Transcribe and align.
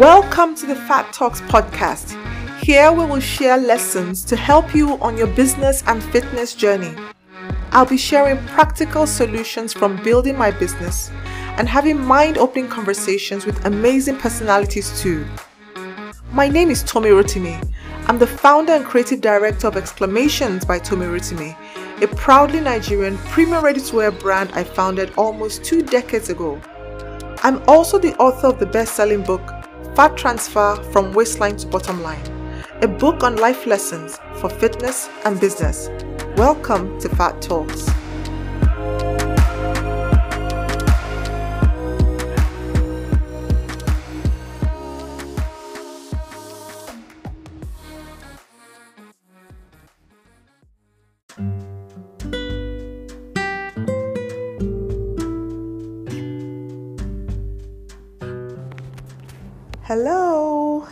Welcome 0.00 0.54
to 0.54 0.64
the 0.64 0.76
Fat 0.76 1.12
Talks 1.12 1.42
podcast. 1.42 2.16
Here 2.62 2.90
we 2.90 3.04
will 3.04 3.20
share 3.20 3.58
lessons 3.58 4.24
to 4.24 4.34
help 4.34 4.74
you 4.74 4.98
on 5.02 5.18
your 5.18 5.26
business 5.26 5.84
and 5.86 6.02
fitness 6.02 6.54
journey. 6.54 6.94
I'll 7.72 7.84
be 7.84 7.98
sharing 7.98 8.38
practical 8.46 9.06
solutions 9.06 9.74
from 9.74 10.02
building 10.02 10.38
my 10.38 10.52
business 10.52 11.10
and 11.58 11.68
having 11.68 12.02
mind 12.02 12.38
opening 12.38 12.66
conversations 12.66 13.44
with 13.44 13.66
amazing 13.66 14.16
personalities 14.16 14.98
too. 15.02 15.26
My 16.32 16.48
name 16.48 16.70
is 16.70 16.82
Tomi 16.82 17.10
Rotimi. 17.10 17.62
I'm 18.06 18.18
the 18.18 18.26
founder 18.26 18.72
and 18.72 18.86
creative 18.86 19.20
director 19.20 19.68
of 19.68 19.76
Exclamations 19.76 20.64
by 20.66 20.78
Tomi 20.78 21.04
Rotimi, 21.04 21.54
a 22.02 22.08
proudly 22.16 22.60
Nigerian 22.60 23.18
premium 23.18 23.62
ready 23.62 23.82
to 23.82 23.96
wear 23.96 24.10
brand 24.10 24.50
I 24.54 24.64
founded 24.64 25.12
almost 25.18 25.62
two 25.62 25.82
decades 25.82 26.30
ago. 26.30 26.58
I'm 27.42 27.62
also 27.68 27.98
the 27.98 28.16
author 28.16 28.46
of 28.46 28.58
the 28.58 28.64
best 28.64 28.94
selling 28.94 29.22
book, 29.22 29.59
Fat 30.00 30.16
Transfer 30.16 30.82
from 30.92 31.12
Waistline 31.12 31.58
to 31.58 31.66
Bottom 31.66 32.02
Line, 32.02 32.24
a 32.80 32.88
book 32.88 33.22
on 33.22 33.36
life 33.36 33.66
lessons 33.66 34.18
for 34.36 34.48
fitness 34.48 35.10
and 35.26 35.38
business. 35.38 35.90
Welcome 36.38 36.98
to 37.00 37.10
Fat 37.10 37.42
Talks. 37.42 37.86
Hello, 59.92 60.86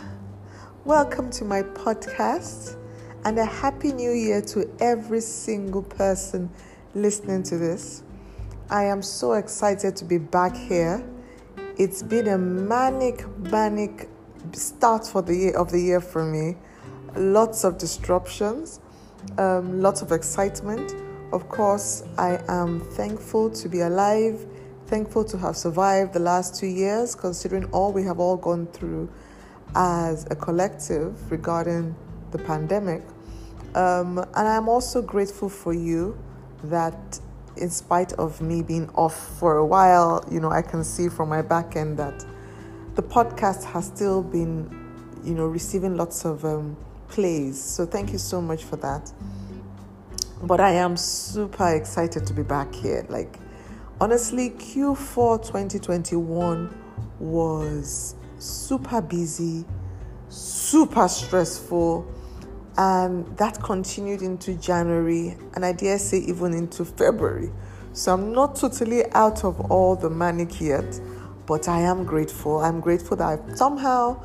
welcome 0.83 1.29
to 1.29 1.45
my 1.45 1.63
podcast, 1.63 2.75
and 3.23 3.39
a 3.39 3.45
happy 3.45 3.93
new 3.93 4.11
year 4.11 4.41
to 4.41 4.69
every 4.81 5.21
single 5.21 5.83
person 5.83 6.49
listening 6.93 7.41
to 7.43 7.57
this. 7.57 8.03
I 8.69 8.83
am 8.83 9.01
so 9.01 9.35
excited 9.35 9.95
to 9.95 10.03
be 10.03 10.17
back 10.17 10.53
here. 10.53 11.01
It's 11.77 12.03
been 12.03 12.27
a 12.27 12.37
manic, 12.37 13.23
manic 13.37 14.09
start 14.51 15.07
for 15.07 15.21
the 15.21 15.33
year 15.33 15.57
of 15.57 15.71
the 15.71 15.79
year 15.79 16.01
for 16.01 16.25
me. 16.25 16.57
Lots 17.15 17.63
of 17.63 17.77
disruptions, 17.77 18.81
um, 19.37 19.81
lots 19.81 20.01
of 20.01 20.11
excitement. 20.11 20.93
Of 21.31 21.47
course, 21.47 22.03
I 22.17 22.41
am 22.49 22.81
thankful 22.81 23.49
to 23.49 23.69
be 23.69 23.79
alive 23.79 24.45
thankful 24.89 25.23
to 25.23 25.37
have 25.37 25.55
survived 25.55 26.13
the 26.13 26.19
last 26.19 26.59
two 26.59 26.67
years, 26.67 27.13
considering 27.13 27.65
all 27.65 27.93
we 27.93 28.03
have 28.03 28.19
all 28.19 28.35
gone 28.35 28.65
through 28.67 29.07
as 29.75 30.25
a 30.31 30.35
collective 30.35 31.31
regarding 31.31 31.95
the 32.31 32.39
pandemic. 32.39 33.03
Um, 33.75 34.17
and 34.17 34.47
I'm 34.47 34.67
also 34.67 35.01
grateful 35.03 35.47
for 35.47 35.73
you 35.73 36.17
that, 36.63 37.19
in 37.57 37.69
spite 37.69 38.13
of 38.13 38.41
me 38.41 38.63
being 38.63 38.89
off 38.95 39.37
for 39.39 39.57
a 39.57 39.65
while, 39.65 40.25
you 40.31 40.39
know, 40.39 40.49
I 40.49 40.63
can 40.63 40.83
see 40.83 41.07
from 41.07 41.29
my 41.29 41.43
back 41.43 41.75
end 41.75 41.97
that 41.97 42.25
the 42.95 43.03
podcast 43.03 43.63
has 43.65 43.85
still 43.85 44.23
been, 44.23 44.67
you 45.23 45.35
know, 45.35 45.45
receiving 45.45 45.97
lots 45.97 46.25
of 46.25 46.43
um, 46.45 46.75
plays. 47.09 47.61
So 47.61 47.85
thank 47.85 48.11
you 48.11 48.17
so 48.17 48.41
much 48.41 48.63
for 48.63 48.77
that. 48.77 49.11
But 50.41 50.59
I 50.59 50.71
am 50.71 50.97
super 50.97 51.75
excited 51.75 52.25
to 52.25 52.33
be 52.33 52.43
back 52.43 52.73
here. 52.73 53.05
Like, 53.07 53.37
honestly, 54.01 54.51
Q4 54.51 55.45
2021 55.45 56.75
was 57.19 58.15
super 58.37 59.01
busy, 59.01 59.65
super 60.29 61.07
stressful, 61.07 62.07
and 62.77 63.25
that 63.37 63.61
continued 63.61 64.21
into 64.21 64.53
January, 64.55 65.37
and 65.55 65.65
I 65.65 65.73
dare 65.73 65.99
say 65.99 66.19
even 66.19 66.53
into 66.53 66.85
February. 66.85 67.51
So 67.91 68.13
I'm 68.13 68.31
not 68.31 68.55
totally 68.55 69.03
out 69.11 69.43
of 69.43 69.59
all 69.71 69.95
the 69.95 70.09
manic 70.09 70.61
yet, 70.61 71.01
but 71.45 71.67
I 71.67 71.81
am 71.81 72.05
grateful. 72.05 72.59
I'm 72.59 72.79
grateful 72.79 73.17
that 73.17 73.27
I've 73.27 73.57
somehow, 73.57 74.23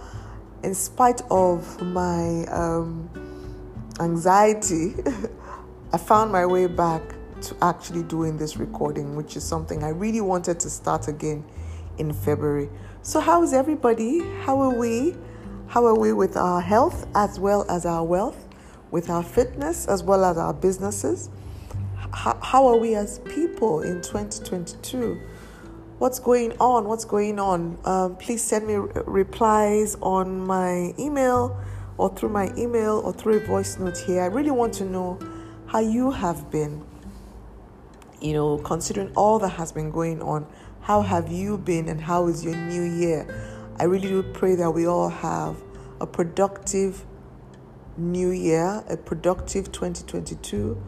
in 0.63 0.75
spite 0.75 1.23
of 1.31 1.83
my 1.83 2.45
um, 2.47 3.11
anxiety, 3.99 4.95
I 5.93 5.99
found 5.99 6.31
my 6.31 6.47
way 6.47 6.67
back 6.67 7.14
to 7.45 7.57
actually 7.63 8.03
doing 8.03 8.37
this 8.37 8.57
recording, 8.57 9.17
which 9.17 9.37
is 9.37 9.45
something 9.45 9.83
I 9.85 9.91
really 9.91 10.21
wanted 10.21 10.59
to 10.61 10.71
start 10.71 11.09
again 11.09 11.45
in 11.99 12.13
February. 12.13 12.71
So, 13.03 13.21
how 13.21 13.43
is 13.43 13.53
everybody? 13.53 14.21
How 14.41 14.61
are 14.61 14.75
we? 14.75 15.15
How 15.67 15.85
are 15.87 15.99
we 15.99 16.13
with 16.13 16.37
our 16.37 16.61
health 16.61 17.07
as 17.15 17.39
well 17.39 17.67
as 17.69 17.85
our 17.85 18.05
wealth, 18.05 18.49
with 18.91 19.11
our 19.11 19.23
fitness 19.23 19.87
as 19.87 20.03
well 20.03 20.25
as 20.25 20.39
our 20.39 20.55
businesses? 20.55 21.29
How, 22.13 22.39
how 22.43 22.67
are 22.67 22.77
we 22.77 22.95
as 22.95 23.19
people 23.21 23.83
in 23.83 24.01
2022? 24.01 25.21
What's 25.99 26.19
going 26.19 26.53
on? 26.59 26.87
What's 26.87 27.05
going 27.05 27.39
on? 27.39 27.79
Um, 27.85 28.17
please 28.17 28.43
send 28.43 28.67
me 28.67 28.75
replies 29.07 29.97
on 30.01 30.41
my 30.47 30.95
email 30.99 31.61
or 31.99 32.15
through 32.15 32.31
my 32.31 32.53
email 32.57 33.03
or 33.05 33.13
through 33.13 33.37
a 33.37 33.47
voice 33.47 33.79
note 33.79 33.99
here. 33.99 34.23
I 34.23 34.27
really 34.27 34.51
want 34.51 34.75
to 34.75 34.85
know 34.85 35.19
how 35.67 35.81
you 35.81 36.11
have 36.11 36.51
been 36.51 36.85
you 38.25 38.33
know, 38.33 38.57
considering 38.57 39.13
all 39.17 39.39
that 39.39 39.51
has 39.51 39.71
been 39.71 39.91
going 39.91 40.23
on, 40.23 40.47
how 40.81 41.03
have 41.03 41.31
you 41.31 41.59
been 41.59 41.89
and 41.89 42.01
how 42.01 42.27
is 42.27 42.43
your 42.43 42.57
new 42.57 42.83
year? 42.83 43.27
I 43.79 43.85
really 43.85 44.09
do 44.09 44.23
pray 44.23 44.55
that 44.55 44.71
we 44.71 44.87
all 44.87 45.11
have 45.11 45.63
a 46.01 46.07
productive 46.07 47.05
new 47.99 48.31
year, 48.31 48.83
a 48.89 48.97
productive 48.97 49.71
2022, 49.73 50.83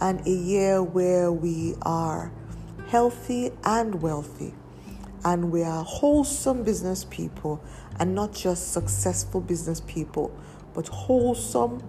and 0.00 0.26
a 0.26 0.30
year 0.30 0.82
where 0.82 1.30
we 1.30 1.74
are 1.82 2.32
healthy 2.88 3.52
and 3.62 4.02
wealthy, 4.02 4.52
and 5.24 5.52
we 5.52 5.62
are 5.62 5.84
wholesome 5.84 6.64
business 6.64 7.04
people, 7.04 7.62
and 8.00 8.16
not 8.16 8.34
just 8.34 8.72
successful 8.72 9.40
business 9.40 9.80
people, 9.86 10.36
but 10.74 10.88
wholesome, 10.88 11.80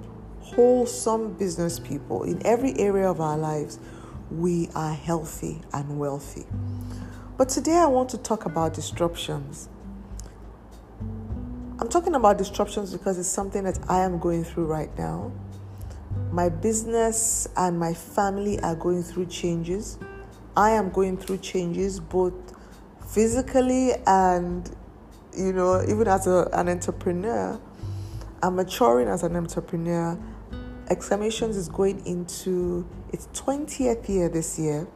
wholesome 0.41 1.33
business 1.33 1.79
people 1.79 2.21
in 2.21 2.45
every 2.45 2.77
area 2.77 3.09
of 3.09 3.19
our 3.19 3.37
lives 3.37 3.79
we 4.31 4.69
are 4.75 4.93
healthy 4.93 5.61
and 5.73 5.99
wealthy. 5.99 6.45
But 7.37 7.49
today 7.49 7.75
I 7.75 7.87
want 7.87 8.09
to 8.09 8.17
talk 8.17 8.45
about 8.45 8.73
disruptions. 8.73 9.67
I'm 11.79 11.89
talking 11.89 12.15
about 12.15 12.37
disruptions 12.37 12.93
because 12.93 13.17
it's 13.17 13.27
something 13.27 13.63
that 13.63 13.79
I 13.89 13.99
am 14.01 14.19
going 14.19 14.43
through 14.43 14.65
right 14.65 14.95
now. 14.97 15.31
My 16.31 16.47
business 16.47 17.47
and 17.57 17.79
my 17.79 17.93
family 17.93 18.59
are 18.61 18.75
going 18.75 19.03
through 19.03 19.25
changes. 19.25 19.97
I 20.55 20.71
am 20.71 20.91
going 20.91 21.17
through 21.17 21.39
changes 21.39 21.99
both 21.99 22.33
physically 23.07 23.93
and, 24.05 24.69
you 25.35 25.51
know, 25.51 25.81
even 25.83 26.07
as 26.07 26.27
a, 26.27 26.47
an 26.53 26.69
entrepreneur. 26.69 27.59
I'm 28.43 28.55
maturing 28.55 29.07
as 29.07 29.23
an 29.23 29.35
entrepreneur 29.35 30.17
Exclamations 30.91 31.55
is 31.55 31.69
going 31.69 32.05
into 32.05 32.85
its 33.13 33.29
20th 33.33 34.09
year 34.09 34.27
this 34.27 34.59
year. 34.59 34.89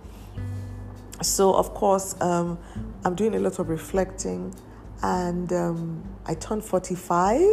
So, 1.21 1.53
of 1.53 1.73
course, 1.73 2.19
um, 2.19 2.59
I'm 3.05 3.15
doing 3.15 3.33
a 3.33 3.39
lot 3.39 3.59
of 3.59 3.69
reflecting, 3.69 4.53
and 5.01 5.53
um, 5.53 6.03
I 6.25 6.33
turned 6.33 6.65
45. 6.65 7.47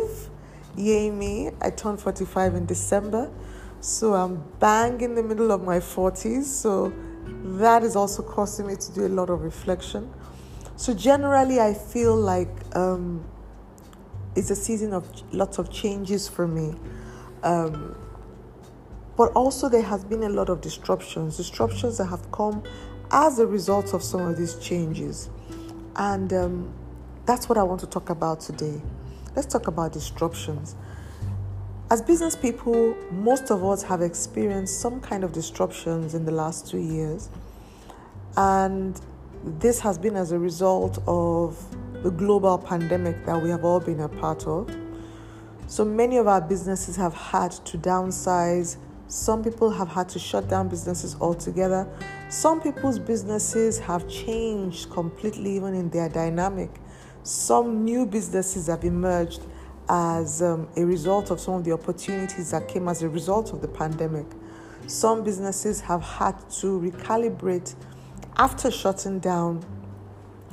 Yay, 0.77 1.11
me! 1.13 1.51
I 1.61 1.71
turned 1.71 2.01
45 2.01 2.57
in 2.57 2.67
December. 2.67 3.31
So, 3.81 4.15
I'm 4.15 4.43
bang 4.59 5.01
in 5.01 5.15
the 5.15 5.23
middle 5.23 5.53
of 5.53 5.63
my 5.63 5.79
40s. 5.79 6.43
So, 6.43 6.93
that 7.61 7.85
is 7.85 7.95
also 7.95 8.25
causing 8.25 8.67
me 8.67 8.75
to 8.75 8.93
do 8.93 9.07
a 9.07 9.09
lot 9.21 9.31
of 9.31 9.43
reflection. 9.43 10.13
So, 10.75 10.93
generally, 10.95 11.61
I 11.61 11.75
feel 11.75 12.17
like 12.17 12.51
um, 12.75 13.25
it's 14.35 14.51
a 14.51 14.57
season 14.57 14.93
of 14.93 15.07
lots 15.33 15.59
of 15.59 15.71
changes 15.71 16.29
for 16.29 16.49
me. 16.49 16.75
Um, 17.45 17.95
but 19.17 19.33
also, 19.33 19.69
there 19.69 19.83
has 19.83 20.05
been 20.05 20.23
a 20.23 20.29
lot 20.29 20.49
of 20.49 20.61
disruptions, 20.61 21.37
disruptions 21.37 21.99
that 21.99 22.07
have 22.07 22.31
come 22.33 22.63
as 23.11 23.39
a 23.39 23.47
result 23.47 23.93
of 23.93 24.03
some 24.03 24.23
of 24.23 24.39
these 24.39 24.55
changes. 24.59 25.29
And 25.97 26.33
um, 26.33 26.75
that's 27.27 27.49
what 27.49 27.59
I 27.59 27.63
want 27.63 27.81
to 27.81 27.87
talk 27.87 28.11
about 28.11 28.41
today. 28.41 28.81
Let's 29.37 29.47
talk 29.47 29.67
about 29.67 29.93
disruptions. 29.93 30.75
As 31.91 32.01
business 32.01 32.35
people, 32.35 32.97
most 33.11 33.51
of 33.51 33.63
us 33.65 33.83
have 33.83 34.01
experienced 34.01 34.81
some 34.81 35.01
kind 35.01 35.25
of 35.25 35.33
disruptions 35.33 36.15
in 36.15 36.25
the 36.25 36.33
last 36.33 36.67
two 36.71 36.79
years. 36.79 37.29
And 38.37 38.99
this 39.45 39.81
has 39.81 39.99
been 39.99 40.17
as 40.17 40.33
a 40.33 40.39
result 40.39 40.99
of 41.07 41.63
the 42.03 42.11
global 42.11 42.57
pandemic 42.57 43.27
that 43.27 43.41
we 43.41 43.51
have 43.51 43.65
all 43.65 43.79
been 43.79 44.01
a 44.01 44.09
part 44.09 44.47
of. 44.47 44.75
So 45.67 45.85
many 45.85 46.17
of 46.17 46.27
our 46.27 46.41
businesses 46.41 46.97
have 46.97 47.15
had 47.15 47.53
to 47.53 47.79
downsize, 47.79 48.77
some 49.13 49.45
people 49.45 49.69
have 49.69 49.89
had 49.89 50.09
to 50.09 50.19
shut 50.19 50.49
down 50.49 50.69
businesses 50.69 51.17
altogether. 51.21 51.87
Some 52.31 52.63
people's 52.63 52.99
businesses 52.99 53.79
have 53.81 54.09
changed 54.09 54.89
completely, 54.89 55.55
even 55.55 55.75
in 55.75 55.91
their 55.91 56.09
dynamic. 56.09 56.71
Some 57.23 57.85
new 57.85 58.07
businesses 58.07 58.69
have 58.69 58.85
emerged 58.85 59.43
as 59.87 60.41
um, 60.41 60.67
a 60.79 60.85
result 60.87 61.31
of 61.31 61.41
some 61.41 61.53
of 61.53 61.65
the 61.65 61.73
opportunities 61.73 62.53
that 62.53 62.69
came 62.69 62.89
as 62.89 63.03
a 63.03 63.09
result 63.11 63.53
of 63.53 63.61
the 63.61 63.69
pandemic. 63.69 64.25
Some 64.87 65.23
businesses 65.23 65.83
have 65.83 66.03
had 66.03 66.49
to 66.63 66.81
recalibrate 66.81 67.75
after 68.39 68.71
shutting 68.71 69.19
down, 69.19 69.63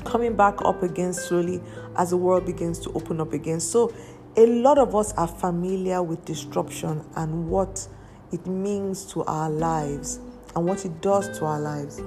coming 0.04 0.36
back 0.36 0.56
up 0.66 0.84
again 0.84 1.14
slowly 1.14 1.62
as 1.98 2.10
the 2.10 2.18
world 2.18 2.46
begins 2.46 2.78
to 2.80 2.92
open 2.92 3.22
up 3.22 3.32
again. 3.32 3.62
So, 3.62 3.94
a 4.36 4.46
lot 4.46 4.78
of 4.78 4.98
us 4.98 5.14
are 5.14 5.30
familiar 5.30 6.04
with 6.04 6.26
disruption 6.26 7.06
and 7.16 7.50
what 7.50 7.88
it 8.32 8.46
means 8.48 9.06
to 9.14 9.24
our 9.24 9.50
lives 9.50 10.20
and 10.56 10.66
what 10.66 10.86
it 10.86 11.02
does 11.02 11.38
to 11.40 11.46
our 11.46 11.60
lives. 11.60 12.02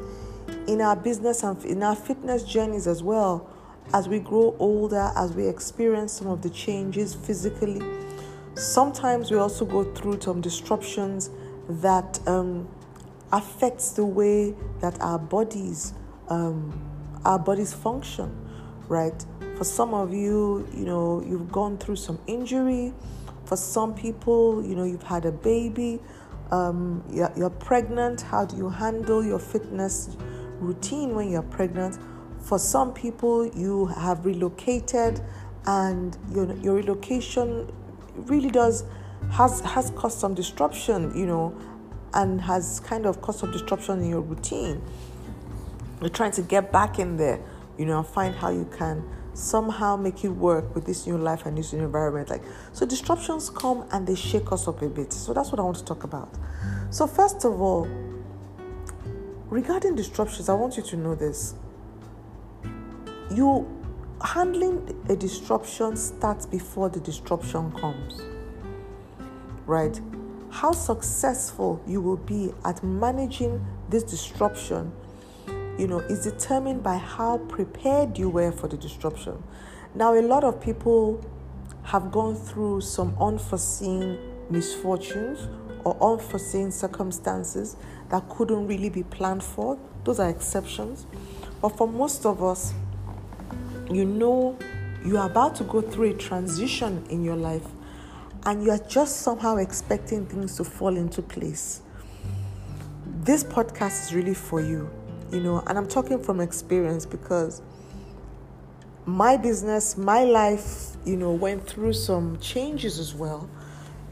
In 0.66 0.80
our 0.80 0.96
business 0.96 1.42
and 1.42 1.62
in 1.64 1.82
our 1.82 1.96
fitness 1.96 2.44
journeys 2.44 2.86
as 2.86 3.02
well, 3.02 3.48
as 3.92 4.08
we 4.08 4.18
grow 4.18 4.54
older, 4.58 5.10
as 5.16 5.32
we 5.32 5.46
experience 5.46 6.12
some 6.12 6.28
of 6.28 6.42
the 6.42 6.50
changes 6.50 7.14
physically, 7.14 7.80
sometimes 8.54 9.30
we 9.30 9.38
also 9.38 9.64
go 9.64 9.84
through 9.94 10.20
some 10.20 10.40
disruptions 10.40 11.30
that 11.68 12.20
um, 12.28 12.68
affects 13.32 13.92
the 13.92 14.04
way 14.04 14.54
that 14.80 15.00
our 15.00 15.18
bodies 15.18 15.94
um, 16.28 16.72
our 17.24 17.38
bodies 17.38 17.72
function, 17.72 18.34
right? 18.88 19.24
For 19.56 19.64
some 19.64 19.94
of 19.94 20.12
you, 20.12 20.66
you 20.74 20.84
know, 20.84 21.22
you've 21.26 21.52
gone 21.52 21.78
through 21.78 21.96
some 21.96 22.18
injury. 22.26 22.92
For 23.52 23.56
some 23.58 23.94
people, 23.94 24.64
you 24.64 24.74
know, 24.74 24.84
you've 24.84 25.02
had 25.02 25.26
a 25.26 25.30
baby. 25.30 26.00
Um, 26.50 27.04
you're, 27.10 27.30
you're 27.36 27.50
pregnant. 27.50 28.22
How 28.22 28.46
do 28.46 28.56
you 28.56 28.70
handle 28.70 29.22
your 29.22 29.38
fitness 29.38 30.16
routine 30.58 31.14
when 31.14 31.30
you're 31.30 31.42
pregnant? 31.42 31.98
For 32.40 32.58
some 32.58 32.94
people, 32.94 33.46
you 33.46 33.84
have 33.88 34.24
relocated, 34.24 35.20
and 35.66 36.16
your 36.32 36.50
your 36.56 36.76
relocation 36.76 37.70
really 38.14 38.50
does 38.50 38.84
has 39.32 39.60
has 39.60 39.90
caused 39.96 40.18
some 40.18 40.32
disruption, 40.32 41.14
you 41.14 41.26
know, 41.26 41.54
and 42.14 42.40
has 42.40 42.80
kind 42.80 43.04
of 43.04 43.20
caused 43.20 43.40
some 43.40 43.52
disruption 43.52 44.00
in 44.00 44.08
your 44.08 44.22
routine. 44.22 44.80
You're 46.00 46.08
trying 46.08 46.32
to 46.32 46.42
get 46.42 46.72
back 46.72 46.98
in 46.98 47.18
there, 47.18 47.38
you 47.76 47.84
know, 47.84 47.98
and 47.98 48.06
find 48.06 48.34
how 48.34 48.48
you 48.48 48.64
can 48.78 49.04
somehow 49.34 49.96
make 49.96 50.24
it 50.24 50.28
work 50.28 50.74
with 50.74 50.84
this 50.84 51.06
new 51.06 51.16
life 51.16 51.46
and 51.46 51.56
this 51.56 51.72
new 51.72 51.84
environment. 51.84 52.30
Like 52.30 52.42
so 52.72 52.86
disruptions 52.86 53.50
come 53.50 53.84
and 53.92 54.06
they 54.06 54.14
shake 54.14 54.52
us 54.52 54.68
up 54.68 54.82
a 54.82 54.88
bit. 54.88 55.12
So 55.12 55.32
that's 55.32 55.50
what 55.50 55.60
I 55.60 55.62
want 55.62 55.78
to 55.78 55.84
talk 55.84 56.04
about. 56.04 56.32
So 56.90 57.06
first 57.06 57.44
of 57.44 57.60
all, 57.60 57.88
regarding 59.48 59.96
disruptions, 59.96 60.48
I 60.48 60.54
want 60.54 60.76
you 60.76 60.82
to 60.82 60.96
know 60.96 61.14
this 61.14 61.54
you 63.34 63.66
handling 64.22 65.04
a 65.08 65.16
disruption 65.16 65.96
starts 65.96 66.46
before 66.46 66.88
the 66.88 67.00
disruption 67.00 67.72
comes 67.72 68.20
right 69.66 70.00
how 70.50 70.70
successful 70.70 71.82
you 71.86 72.00
will 72.00 72.18
be 72.18 72.52
at 72.64 72.82
managing 72.82 73.64
this 73.88 74.04
disruption 74.04 74.92
you 75.78 75.86
know 75.86 75.98
is 76.00 76.24
determined 76.24 76.82
by 76.82 76.96
how 76.96 77.38
prepared 77.38 78.18
you 78.18 78.28
were 78.28 78.52
for 78.52 78.68
the 78.68 78.76
disruption. 78.76 79.42
Now 79.94 80.14
a 80.14 80.22
lot 80.22 80.44
of 80.44 80.60
people 80.60 81.24
have 81.84 82.12
gone 82.12 82.36
through 82.36 82.82
some 82.82 83.16
unforeseen 83.20 84.18
misfortunes 84.50 85.48
or 85.84 85.96
unforeseen 86.00 86.70
circumstances 86.70 87.76
that 88.10 88.28
couldn't 88.28 88.66
really 88.66 88.88
be 88.88 89.02
planned 89.02 89.42
for. 89.42 89.78
Those 90.04 90.20
are 90.20 90.28
exceptions. 90.28 91.06
But 91.60 91.76
for 91.76 91.88
most 91.88 92.26
of 92.26 92.42
us 92.42 92.74
you 93.90 94.04
know 94.04 94.58
you 95.04 95.18
are 95.18 95.26
about 95.26 95.54
to 95.56 95.64
go 95.64 95.80
through 95.80 96.10
a 96.10 96.14
transition 96.14 97.04
in 97.10 97.24
your 97.24 97.36
life 97.36 97.66
and 98.44 98.62
you 98.64 98.70
are 98.70 98.78
just 98.78 99.18
somehow 99.18 99.56
expecting 99.56 100.26
things 100.26 100.56
to 100.56 100.64
fall 100.64 100.96
into 100.96 101.22
place. 101.22 101.82
This 103.24 103.44
podcast 103.44 104.06
is 104.06 104.14
really 104.14 104.34
for 104.34 104.60
you, 104.60 104.90
you 105.32 105.40
know, 105.40 105.64
and 105.66 105.78
I'm 105.78 105.88
talking 105.88 106.22
from 106.22 106.40
experience 106.40 107.06
because 107.06 107.62
my 109.06 109.36
business, 109.38 109.96
my 109.96 110.24
life, 110.24 110.96
you 111.06 111.16
know, 111.16 111.32
went 111.32 111.66
through 111.66 111.94
some 111.94 112.38
changes 112.38 112.98
as 112.98 113.14
well, 113.14 113.48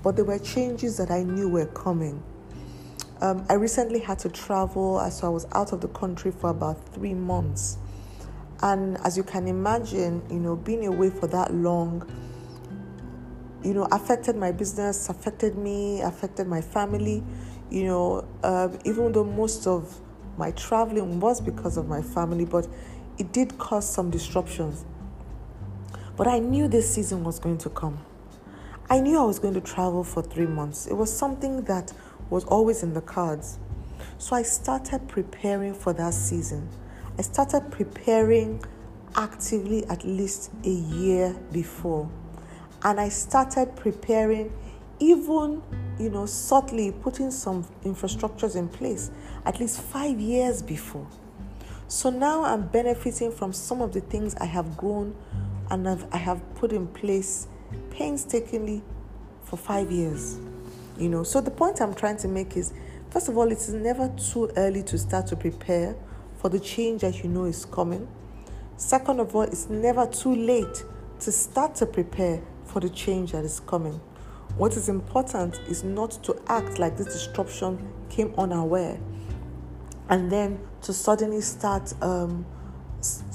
but 0.02 0.16
there 0.16 0.24
were 0.24 0.38
changes 0.38 0.96
that 0.96 1.10
I 1.10 1.22
knew 1.22 1.48
were 1.48 1.66
coming. 1.66 2.22
Um, 3.20 3.44
I 3.50 3.54
recently 3.54 4.00
had 4.00 4.18
to 4.20 4.30
travel, 4.30 4.98
so 5.10 5.26
I 5.26 5.30
was 5.30 5.46
out 5.52 5.72
of 5.72 5.82
the 5.82 5.88
country 5.88 6.30
for 6.30 6.48
about 6.48 6.88
three 6.94 7.12
months. 7.12 7.76
And 8.62 8.96
as 9.04 9.18
you 9.18 9.22
can 9.22 9.46
imagine, 9.46 10.22
you 10.30 10.38
know, 10.38 10.56
being 10.56 10.86
away 10.86 11.10
for 11.10 11.26
that 11.26 11.52
long, 11.52 12.08
you 13.62 13.74
know, 13.74 13.86
affected 13.92 14.36
my 14.36 14.52
business, 14.52 15.10
affected 15.10 15.58
me, 15.58 16.00
affected 16.00 16.46
my 16.46 16.62
family. 16.62 17.22
You 17.70 17.84
know, 17.84 18.28
uh, 18.42 18.70
even 18.84 19.12
though 19.12 19.24
most 19.24 19.66
of 19.66 20.00
my 20.40 20.52
traveling 20.52 21.20
was 21.20 21.38
because 21.38 21.76
of 21.76 21.86
my 21.86 22.00
family, 22.00 22.46
but 22.46 22.66
it 23.18 23.30
did 23.30 23.58
cause 23.58 23.86
some 23.86 24.10
disruptions. 24.10 24.86
But 26.16 26.26
I 26.26 26.38
knew 26.38 26.66
this 26.66 26.94
season 26.94 27.24
was 27.24 27.38
going 27.38 27.58
to 27.58 27.68
come. 27.68 27.98
I 28.88 29.00
knew 29.00 29.20
I 29.20 29.24
was 29.24 29.38
going 29.38 29.52
to 29.52 29.60
travel 29.60 30.02
for 30.02 30.22
three 30.22 30.46
months. 30.46 30.86
It 30.86 30.94
was 30.94 31.14
something 31.14 31.62
that 31.64 31.92
was 32.30 32.44
always 32.44 32.82
in 32.82 32.94
the 32.94 33.02
cards. 33.02 33.58
So 34.16 34.34
I 34.34 34.40
started 34.42 35.06
preparing 35.08 35.74
for 35.74 35.92
that 35.92 36.14
season. 36.14 36.70
I 37.18 37.22
started 37.22 37.70
preparing 37.70 38.64
actively 39.16 39.84
at 39.88 40.04
least 40.06 40.50
a 40.64 40.70
year 40.70 41.36
before. 41.52 42.10
And 42.82 42.98
I 42.98 43.10
started 43.10 43.76
preparing 43.76 44.50
even, 45.00 45.62
you 46.00 46.08
know, 46.08 46.24
subtly 46.24 46.90
putting 46.90 47.30
some 47.30 47.64
infrastructures 47.84 48.56
in 48.56 48.68
place 48.68 49.10
at 49.44 49.60
least 49.60 49.80
five 49.80 50.18
years 50.18 50.62
before. 50.62 51.06
So 51.88 52.08
now 52.08 52.44
I'm 52.44 52.68
benefiting 52.68 53.30
from 53.32 53.52
some 53.52 53.82
of 53.82 53.92
the 53.92 54.00
things 54.00 54.34
I 54.36 54.46
have 54.46 54.76
grown 54.76 55.14
and 55.70 55.88
I've, 55.88 56.06
I 56.12 56.16
have 56.16 56.42
put 56.54 56.72
in 56.72 56.86
place 56.86 57.48
painstakingly 57.90 58.82
for 59.44 59.56
five 59.56 59.90
years. 59.90 60.38
You 60.98 61.08
know, 61.08 61.22
so 61.22 61.40
the 61.40 61.50
point 61.50 61.80
I'm 61.80 61.94
trying 61.94 62.16
to 62.18 62.28
make 62.28 62.56
is 62.56 62.72
first 63.10 63.28
of 63.28 63.36
all, 63.36 63.50
it 63.50 63.58
is 63.58 63.74
never 63.74 64.08
too 64.16 64.50
early 64.56 64.82
to 64.84 64.98
start 64.98 65.26
to 65.28 65.36
prepare 65.36 65.96
for 66.38 66.48
the 66.48 66.60
change 66.60 67.02
that 67.02 67.22
you 67.22 67.28
know 67.28 67.44
is 67.44 67.64
coming. 67.66 68.08
Second 68.76 69.20
of 69.20 69.36
all, 69.36 69.42
it's 69.42 69.68
never 69.68 70.06
too 70.06 70.34
late 70.34 70.84
to 71.20 71.30
start 71.30 71.74
to 71.76 71.86
prepare 71.86 72.40
for 72.64 72.80
the 72.80 72.88
change 72.88 73.32
that 73.32 73.44
is 73.44 73.60
coming. 73.60 74.00
What 74.60 74.76
is 74.76 74.90
important 74.90 75.58
is 75.70 75.84
not 75.84 76.10
to 76.24 76.36
act 76.48 76.78
like 76.78 76.98
this 76.98 77.06
disruption 77.06 77.78
came 78.10 78.34
unaware 78.36 79.00
and 80.10 80.30
then 80.30 80.60
to 80.82 80.92
suddenly 80.92 81.40
start 81.40 81.94
um, 82.02 82.44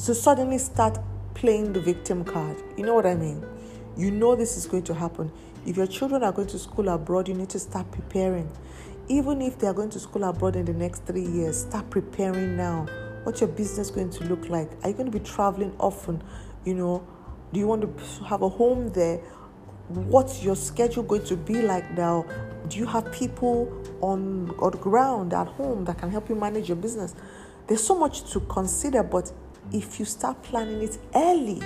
to 0.06 0.14
suddenly 0.14 0.60
start 0.60 1.00
playing 1.34 1.74
the 1.74 1.82
victim 1.82 2.24
card. 2.24 2.62
You 2.78 2.86
know 2.86 2.94
what 2.94 3.08
I 3.08 3.16
mean? 3.16 3.44
You 3.98 4.12
know 4.12 4.36
this 4.36 4.56
is 4.56 4.68
going 4.68 4.84
to 4.84 4.94
happen. 4.94 5.32
If 5.66 5.78
your 5.78 5.88
children 5.88 6.22
are 6.22 6.32
going 6.32 6.50
to 6.50 6.60
school 6.60 6.90
abroad, 6.90 7.28
you 7.28 7.34
need 7.34 7.50
to 7.50 7.60
start 7.60 7.90
preparing 7.90 8.48
even 9.08 9.42
if 9.42 9.58
they 9.58 9.66
are 9.66 9.74
going 9.74 9.90
to 9.90 10.00
school 10.00 10.26
abroad 10.26 10.56
in 10.56 10.66
the 10.66 10.74
next 10.74 11.06
three 11.06 11.26
years, 11.26 11.62
start 11.62 11.90
preparing 11.90 12.56
now. 12.56 12.86
What's 13.24 13.42
your 13.42 13.50
business 13.50 13.90
going 13.90 14.12
to 14.12 14.26
look 14.26 14.48
like? 14.50 14.70
Are 14.84 14.90
you 14.90 14.94
going 14.94 15.12
to 15.12 15.20
be 15.20 15.26
traveling 15.26 15.76
often? 15.80 16.24
You 16.66 16.76
know, 16.76 17.08
do 17.52 17.60
you 17.60 17.66
want 17.66 17.82
to 17.82 18.24
have 18.26 18.44
a 18.44 18.50
home 18.50 18.92
there? 18.94 19.20
What's 19.88 20.44
your 20.44 20.56
schedule 20.56 21.04
going 21.04 21.26
to 21.26 21.38
be 21.38 21.62
like 21.62 21.92
now? 21.92 22.26
Do 22.70 22.80
you 22.80 22.88
have 22.88 23.12
people 23.12 23.72
on, 24.02 24.50
on 24.60 24.72
ground 24.72 25.34
at 25.34 25.48
home 25.48 25.86
that 25.86 26.00
can 26.00 26.10
help 26.10 26.28
you 26.28 26.36
manage 26.36 26.68
your 26.68 26.78
business? 26.78 27.14
There's 27.68 27.84
so 27.84 27.98
much 27.98 28.32
to 28.32 28.40
consider, 28.42 29.04
but 29.04 29.32
if 29.72 30.00
you 30.00 30.06
start 30.06 30.42
planning 30.42 30.82
it 30.82 30.98
early, 31.14 31.62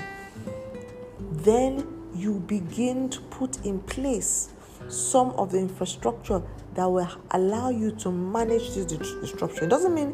then 1.31 1.87
you 2.13 2.39
begin 2.39 3.09
to 3.09 3.21
put 3.21 3.65
in 3.65 3.79
place 3.79 4.49
some 4.89 5.29
of 5.31 5.51
the 5.51 5.59
infrastructure 5.59 6.41
that 6.73 6.85
will 6.85 7.07
allow 7.31 7.69
you 7.69 7.91
to 7.91 8.11
manage 8.11 8.73
this 8.73 8.85
disruption. 8.85 9.65
It 9.65 9.69
doesn't 9.69 9.93
mean 9.93 10.13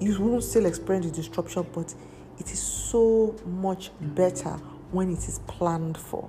you 0.00 0.20
won't 0.20 0.44
still 0.44 0.66
experience 0.66 1.06
the 1.06 1.12
disruption, 1.12 1.66
but 1.72 1.94
it 2.38 2.52
is 2.52 2.60
so 2.60 3.34
much 3.46 3.90
better 4.00 4.50
when 4.92 5.10
it 5.10 5.26
is 5.28 5.40
planned 5.46 5.96
for. 5.96 6.28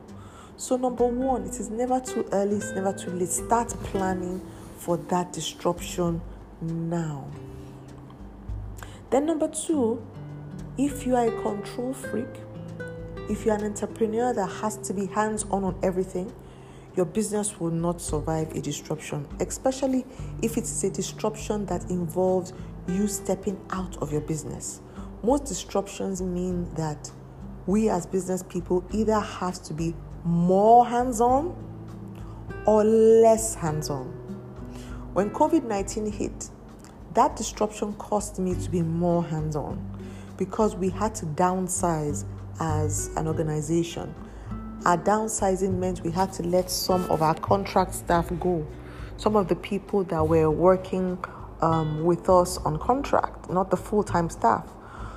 So, 0.60 0.75
number 0.75 1.08
one, 1.08 1.46
it 1.46 1.58
is 1.58 1.70
never 1.70 2.01
too 2.01 2.28
early, 2.34 2.58
it's 2.58 2.74
never 2.74 2.92
too 2.92 3.12
late. 3.12 3.30
Start 3.30 3.70
planning 3.86 4.42
for 4.78 4.98
that 4.98 5.32
disruption 5.32 6.22
now. 6.62 7.30
Then, 9.10 9.25
number 9.25 9.48
two, 9.48 10.06
if 10.78 11.08
you 11.08 11.16
are 11.16 11.28
a 11.28 11.42
control 11.42 11.94
freak, 11.94 12.28
if 13.30 13.46
you're 13.46 13.56
an 13.56 13.63
entrepreneur 13.63 14.34
that 14.34 14.48
has 14.48 14.75
to 14.80 14.94
be 14.94 15.06
hands 15.06 15.46
on 15.50 15.63
on 15.63 15.80
everything, 15.82 16.30
your 16.94 17.06
business 17.06 17.58
will 17.62 17.72
not 17.72 18.01
survive 18.01 18.51
a 18.54 18.60
disruption, 18.60 19.25
especially 19.39 20.06
if 20.42 20.58
it's 20.58 20.84
a 20.84 20.89
disruption 20.89 21.68
that 21.68 21.89
involves 21.89 22.51
you 22.86 23.08
stepping 23.08 23.58
out 23.70 23.96
of 24.01 24.12
your 24.12 24.22
business. 24.22 24.82
Most 25.24 25.46
disruptions 25.46 26.22
mean 26.22 26.70
that 26.74 27.10
we 27.66 27.88
as 27.88 28.06
business 28.06 28.44
people 28.44 28.84
either 28.92 29.22
have 29.22 29.63
to 29.63 29.74
be 29.74 29.96
more 30.24 30.86
hands 30.86 31.22
on 31.22 31.56
or 32.66 32.84
less 32.84 33.56
hands 33.56 33.90
on. 33.90 34.06
When 35.14 35.30
COVID 35.32 35.64
19 35.64 36.12
hit, 36.12 36.50
that 37.14 37.36
disruption 37.36 37.94
caused 37.94 38.40
me 38.40 38.56
to 38.56 38.70
be 38.70 38.82
more 38.82 39.24
hands 39.24 39.56
on 39.56 39.84
because 40.38 40.76
we 40.76 40.90
had 40.90 41.16
to 41.16 41.26
downsize 41.26 42.26
as 42.60 43.08
an 43.18 43.28
organization. 43.28 44.14
Our 44.86 44.98
downsizing 44.98 45.78
meant 45.78 46.02
we 46.04 46.12
had 46.12 46.32
to 46.34 46.44
let 46.44 46.70
some 46.70 47.04
of 47.12 47.22
our 47.22 47.36
contract 47.36 47.96
staff 47.96 48.32
go, 48.40 48.66
some 49.18 49.36
of 49.36 49.48
the 49.50 49.56
people 49.56 50.04
that 50.06 50.26
were 50.26 50.50
working 50.50 51.18
um, 51.62 52.04
with 52.04 52.30
us 52.30 52.58
on 52.60 52.80
contract, 52.80 53.50
not 53.50 53.70
the 53.70 53.78
full 53.78 54.04
time 54.04 54.30
staff. 54.30 54.66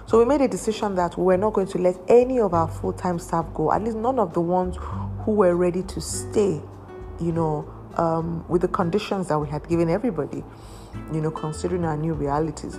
So 0.06 0.18
we 0.18 0.24
made 0.24 0.40
a 0.40 0.48
decision 0.48 0.94
that 0.96 1.16
we 1.16 1.24
were 1.24 1.36
not 1.36 1.52
going 1.52 1.68
to 1.68 1.78
let 1.78 1.96
any 2.08 2.40
of 2.40 2.54
our 2.54 2.68
full 2.68 2.92
time 2.92 3.18
staff 3.18 3.46
go, 3.54 3.72
at 3.72 3.82
least 3.82 3.96
none 3.96 4.18
of 4.18 4.34
the 4.34 4.40
ones 4.40 4.76
who 5.24 5.32
were 5.32 5.54
ready 5.54 5.82
to 5.84 6.00
stay, 6.00 6.60
you 7.20 7.32
know, 7.32 7.72
um, 7.96 8.44
with 8.48 8.62
the 8.62 8.68
conditions 8.68 9.28
that 9.28 9.38
we 9.38 9.48
had 9.48 9.68
given 9.68 9.88
everybody, 9.88 10.42
you 11.12 11.20
know, 11.20 11.30
considering 11.30 11.84
our 11.84 11.96
new 11.96 12.14
realities. 12.14 12.78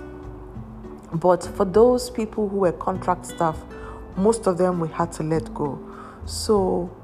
But 1.14 1.44
for 1.56 1.64
those 1.64 2.10
people 2.10 2.48
who 2.48 2.58
were 2.58 2.72
contract 2.72 3.26
staff, 3.26 3.58
most 4.16 4.46
of 4.46 4.58
them 4.58 4.80
we 4.80 4.88
had 4.88 5.12
to 5.12 5.22
let 5.22 5.52
go. 5.54 5.78
So 6.26 6.94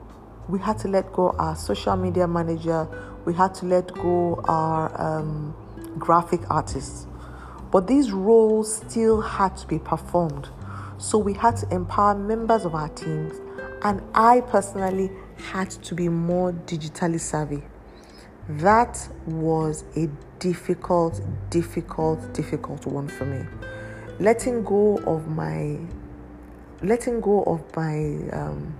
we 0.48 0.58
had 0.58 0.78
to 0.80 0.88
let 0.88 1.12
go 1.12 1.30
our 1.38 1.56
social 1.56 1.96
media 1.96 2.26
manager, 2.26 2.88
we 3.24 3.34
had 3.34 3.54
to 3.56 3.66
let 3.66 3.92
go 3.94 4.42
our 4.44 5.00
um, 5.00 5.54
graphic 5.98 6.40
artists. 6.50 7.06
But 7.70 7.86
these 7.86 8.10
roles 8.10 8.76
still 8.76 9.20
had 9.20 9.56
to 9.58 9.66
be 9.66 9.78
performed. 9.78 10.48
So 10.98 11.18
we 11.18 11.32
had 11.34 11.56
to 11.58 11.74
empower 11.74 12.14
members 12.14 12.64
of 12.64 12.74
our 12.74 12.88
teams, 12.88 13.40
and 13.82 14.02
I 14.14 14.42
personally 14.42 15.10
had 15.36 15.70
to 15.70 15.94
be 15.94 16.08
more 16.08 16.52
digitally 16.52 17.20
savvy. 17.20 17.62
That 18.48 19.08
was 19.26 19.84
a 19.96 20.08
difficult, 20.40 21.20
difficult, 21.48 22.32
difficult 22.34 22.84
one 22.86 23.08
for 23.08 23.24
me. 23.24 23.46
Letting 24.18 24.64
go 24.64 24.98
of 25.06 25.28
my, 25.28 25.78
letting 26.82 27.20
go 27.20 27.44
of 27.44 27.64
my 27.76 28.28
um, 28.32 28.74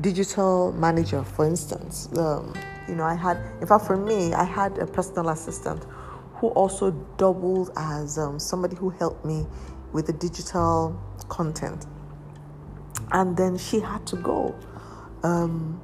digital 0.00 0.72
manager, 0.72 1.24
for 1.24 1.46
instance. 1.46 2.08
Um, 2.16 2.54
you 2.86 2.94
know, 2.94 3.04
I 3.04 3.14
had, 3.14 3.38
in 3.60 3.66
fact, 3.66 3.86
for 3.86 3.96
me, 3.96 4.32
I 4.32 4.44
had 4.44 4.78
a 4.78 4.86
personal 4.86 5.30
assistant 5.30 5.84
who 6.36 6.48
also 6.48 6.90
doubled 7.16 7.70
as 7.76 8.18
um, 8.18 8.38
somebody 8.38 8.76
who 8.76 8.90
helped 8.90 9.24
me 9.24 9.46
with 9.92 10.06
the 10.06 10.12
digital 10.12 11.00
content. 11.28 11.86
And 13.12 13.36
then 13.36 13.56
she 13.56 13.80
had 13.80 14.06
to 14.08 14.16
go. 14.16 14.54
Um, 15.22 15.80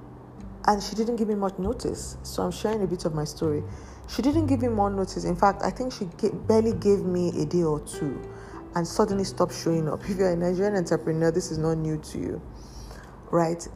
and 0.66 0.82
she 0.82 0.94
didn't 0.94 1.16
give 1.16 1.28
me 1.28 1.34
much 1.34 1.58
notice. 1.58 2.16
So 2.22 2.42
I'm 2.42 2.50
sharing 2.50 2.82
a 2.82 2.86
bit 2.86 3.04
of 3.04 3.14
my 3.14 3.24
story. 3.24 3.62
She 4.08 4.22
didn't 4.22 4.46
give 4.46 4.60
me 4.60 4.68
more 4.68 4.90
notice. 4.90 5.24
In 5.24 5.36
fact, 5.36 5.62
I 5.62 5.70
think 5.70 5.92
she 5.92 6.08
barely 6.46 6.72
gave 6.74 7.00
me 7.00 7.30
a 7.40 7.46
day 7.46 7.62
or 7.62 7.80
two 7.80 8.20
and 8.74 8.86
suddenly 8.86 9.24
stopped 9.24 9.54
showing 9.54 9.88
up. 9.88 10.02
If 10.08 10.18
you're 10.18 10.30
a 10.30 10.36
Nigerian 10.36 10.76
entrepreneur, 10.76 11.30
this 11.30 11.50
is 11.50 11.58
not 11.58 11.78
new 11.78 11.96
to 11.98 12.18
you, 12.18 12.42
right? 13.30 13.66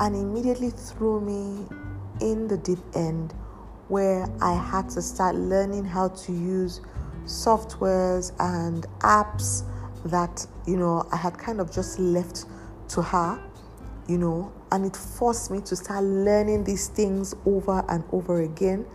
And 0.00 0.16
immediately 0.16 0.70
threw 0.70 1.20
me 1.20 1.66
in 2.20 2.48
the 2.48 2.56
deep 2.56 2.78
end 2.94 3.34
where 3.88 4.26
I 4.40 4.54
had 4.54 4.88
to 4.90 5.02
start 5.02 5.36
learning 5.36 5.84
how 5.84 6.08
to 6.08 6.32
use 6.32 6.80
softwares 7.24 8.32
and 8.38 8.86
apps 9.00 9.62
that, 10.06 10.46
you 10.66 10.76
know, 10.76 11.06
I 11.12 11.16
had 11.16 11.36
kind 11.38 11.60
of 11.60 11.72
just 11.72 11.98
left 11.98 12.44
to 12.88 13.02
her, 13.02 13.42
you 14.08 14.18
know, 14.18 14.52
and 14.72 14.84
it 14.84 14.96
forced 14.96 15.50
me 15.50 15.60
to 15.62 15.76
start 15.76 16.04
learning 16.04 16.64
these 16.64 16.88
things 16.88 17.34
over 17.46 17.84
and 17.88 18.04
over 18.12 18.42
again. 18.42 18.86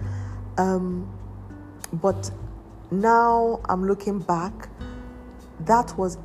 Um, 0.57 1.11
but 1.93 2.31
now 2.91 3.61
I'm 3.69 3.87
looking 3.87 4.19
back, 4.19 4.69
that 5.61 5.97
was 5.97 6.17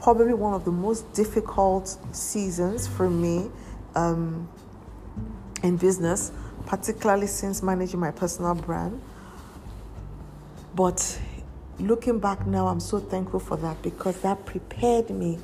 probably 0.00 0.34
one 0.34 0.54
of 0.54 0.64
the 0.64 0.72
most 0.72 1.12
difficult 1.12 1.98
seasons 2.12 2.86
for 2.86 3.08
me 3.08 3.50
um, 3.94 4.48
in 5.62 5.76
business 5.76 6.32
particularly 6.66 7.26
since 7.26 7.62
managing 7.62 8.00
my 8.00 8.10
personal 8.10 8.54
brand. 8.54 9.00
But 10.74 11.18
looking 11.78 12.18
back 12.18 12.46
now, 12.46 12.66
I'm 12.66 12.80
so 12.80 12.98
thankful 12.98 13.40
for 13.40 13.56
that 13.58 13.80
because 13.82 14.20
that 14.20 14.44
prepared 14.44 15.10
me 15.10 15.38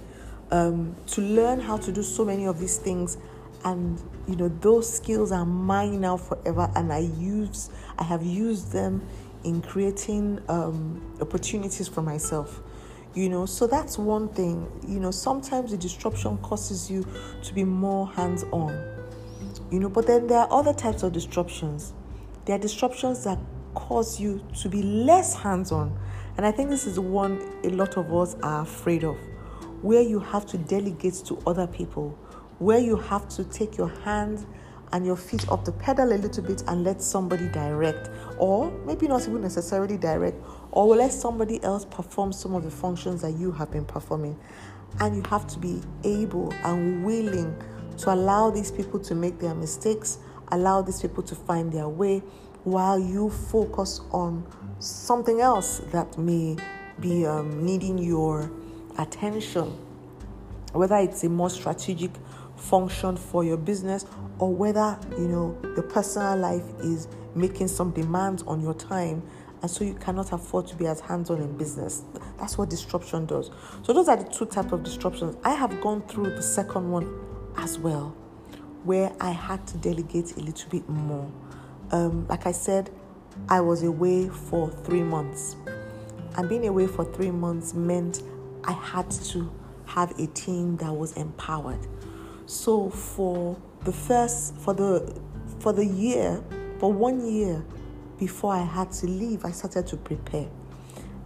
um, 0.50 0.94
to 1.08 1.22
learn 1.22 1.60
how 1.60 1.78
to 1.78 1.92
do 1.92 2.02
so 2.02 2.24
many 2.24 2.46
of 2.46 2.58
these 2.60 2.76
things. 2.76 3.16
And 3.64 4.00
you 4.28 4.36
know, 4.36 4.48
those 4.48 4.92
skills 4.92 5.32
are 5.32 5.46
mine 5.46 6.00
now 6.00 6.16
forever, 6.16 6.70
and 6.74 6.92
I 6.92 6.98
use, 6.98 7.70
I 7.98 8.04
have 8.04 8.24
used 8.24 8.72
them 8.72 9.06
in 9.44 9.62
creating 9.62 10.40
um, 10.48 11.16
opportunities 11.20 11.88
for 11.88 12.02
myself. 12.02 12.60
You 13.14 13.28
know, 13.28 13.46
so 13.46 13.66
that's 13.66 13.98
one 13.98 14.28
thing. 14.28 14.66
You 14.86 14.98
know, 14.98 15.10
sometimes 15.10 15.70
the 15.70 15.76
disruption 15.76 16.38
causes 16.38 16.90
you 16.90 17.06
to 17.44 17.54
be 17.54 17.62
more 17.62 18.08
hands 18.08 18.44
on 18.52 19.01
you 19.72 19.80
know 19.80 19.88
but 19.88 20.06
then 20.06 20.26
there 20.26 20.38
are 20.38 20.52
other 20.52 20.74
types 20.74 21.02
of 21.02 21.12
disruptions. 21.12 21.94
There 22.44 22.56
are 22.56 22.58
disruptions 22.58 23.24
that 23.24 23.38
cause 23.74 24.20
you 24.20 24.44
to 24.60 24.68
be 24.68 24.82
less 24.82 25.34
hands-on. 25.34 25.98
And 26.36 26.46
i 26.46 26.52
think 26.52 26.70
this 26.70 26.86
is 26.86 27.00
one 27.00 27.40
a 27.64 27.70
lot 27.70 27.96
of 27.96 28.12
us 28.14 28.36
are 28.42 28.62
afraid 28.62 29.04
of 29.04 29.16
where 29.82 30.02
you 30.02 30.20
have 30.20 30.46
to 30.46 30.58
delegate 30.58 31.14
to 31.26 31.38
other 31.46 31.66
people 31.66 32.16
where 32.58 32.78
you 32.78 32.96
have 32.96 33.28
to 33.28 33.44
take 33.44 33.76
your 33.76 33.88
hands 33.88 34.46
and 34.92 35.04
your 35.04 35.16
feet 35.16 35.48
off 35.48 35.64
the 35.64 35.72
pedal 35.72 36.12
a 36.12 36.14
little 36.14 36.44
bit 36.44 36.62
and 36.68 36.84
let 36.84 37.02
somebody 37.02 37.48
direct 37.48 38.10
or 38.38 38.70
maybe 38.86 39.08
not 39.08 39.22
even 39.22 39.40
necessarily 39.40 39.96
direct 39.96 40.36
or 40.70 40.94
let 40.94 41.12
somebody 41.12 41.62
else 41.64 41.84
perform 41.84 42.32
some 42.32 42.54
of 42.54 42.62
the 42.62 42.70
functions 42.70 43.22
that 43.22 43.32
you 43.32 43.50
have 43.50 43.70
been 43.70 43.84
performing. 43.84 44.38
And 45.00 45.16
you 45.16 45.22
have 45.30 45.46
to 45.48 45.58
be 45.58 45.80
able 46.04 46.52
and 46.64 47.04
willing 47.04 47.56
to 47.98 48.12
allow 48.12 48.50
these 48.50 48.70
people 48.70 49.00
to 49.00 49.14
make 49.14 49.38
their 49.38 49.54
mistakes, 49.54 50.18
allow 50.48 50.82
these 50.82 51.00
people 51.00 51.22
to 51.24 51.34
find 51.34 51.72
their 51.72 51.88
way 51.88 52.22
while 52.64 52.98
you 52.98 53.30
focus 53.30 54.00
on 54.12 54.46
something 54.78 55.40
else 55.40 55.78
that 55.90 56.16
may 56.18 56.56
be 57.00 57.26
um, 57.26 57.64
needing 57.64 57.98
your 57.98 58.50
attention. 58.98 59.76
Whether 60.72 60.96
it's 60.96 61.24
a 61.24 61.28
more 61.28 61.50
strategic 61.50 62.10
function 62.56 63.16
for 63.16 63.44
your 63.44 63.56
business 63.56 64.06
or 64.38 64.54
whether 64.54 64.98
you 65.12 65.28
know 65.28 65.58
your 65.62 65.82
personal 65.82 66.36
life 66.36 66.64
is 66.80 67.08
making 67.34 67.68
some 67.68 67.90
demands 67.90 68.42
on 68.44 68.60
your 68.60 68.74
time 68.74 69.22
and 69.62 69.70
so 69.70 69.84
you 69.84 69.94
cannot 69.94 70.32
afford 70.32 70.66
to 70.66 70.76
be 70.76 70.86
as 70.86 71.00
hands-on 71.00 71.40
in 71.40 71.56
business. 71.56 72.02
That's 72.38 72.58
what 72.58 72.68
disruption 72.68 73.26
does. 73.26 73.50
So 73.82 73.92
those 73.92 74.08
are 74.08 74.16
the 74.16 74.28
two 74.28 74.46
types 74.46 74.72
of 74.72 74.82
disruptions. 74.82 75.36
I 75.44 75.54
have 75.54 75.80
gone 75.80 76.02
through 76.02 76.34
the 76.34 76.42
second 76.42 76.90
one 76.90 77.31
as 77.56 77.78
well, 77.78 78.16
where 78.84 79.12
I 79.20 79.30
had 79.30 79.66
to 79.68 79.78
delegate 79.78 80.36
a 80.36 80.40
little 80.40 80.68
bit 80.70 80.88
more. 80.88 81.30
Um, 81.90 82.26
like 82.28 82.46
I 82.46 82.52
said, 82.52 82.90
I 83.48 83.60
was 83.60 83.82
away 83.82 84.28
for 84.28 84.70
three 84.70 85.02
months. 85.02 85.56
And 86.36 86.48
being 86.48 86.66
away 86.66 86.86
for 86.86 87.04
three 87.04 87.30
months 87.30 87.74
meant 87.74 88.22
I 88.64 88.72
had 88.72 89.10
to 89.10 89.52
have 89.86 90.18
a 90.18 90.26
team 90.28 90.76
that 90.78 90.92
was 90.92 91.12
empowered. 91.14 91.86
So 92.46 92.90
for 92.90 93.60
the 93.84 93.92
first 93.92 94.56
for 94.56 94.74
the 94.74 95.20
for 95.60 95.72
the 95.72 95.84
year, 95.84 96.42
for 96.78 96.92
one 96.92 97.26
year 97.26 97.64
before 98.18 98.54
I 98.54 98.62
had 98.62 98.90
to 98.92 99.06
leave, 99.06 99.44
I 99.44 99.50
started 99.50 99.86
to 99.88 99.96
prepare. 99.96 100.48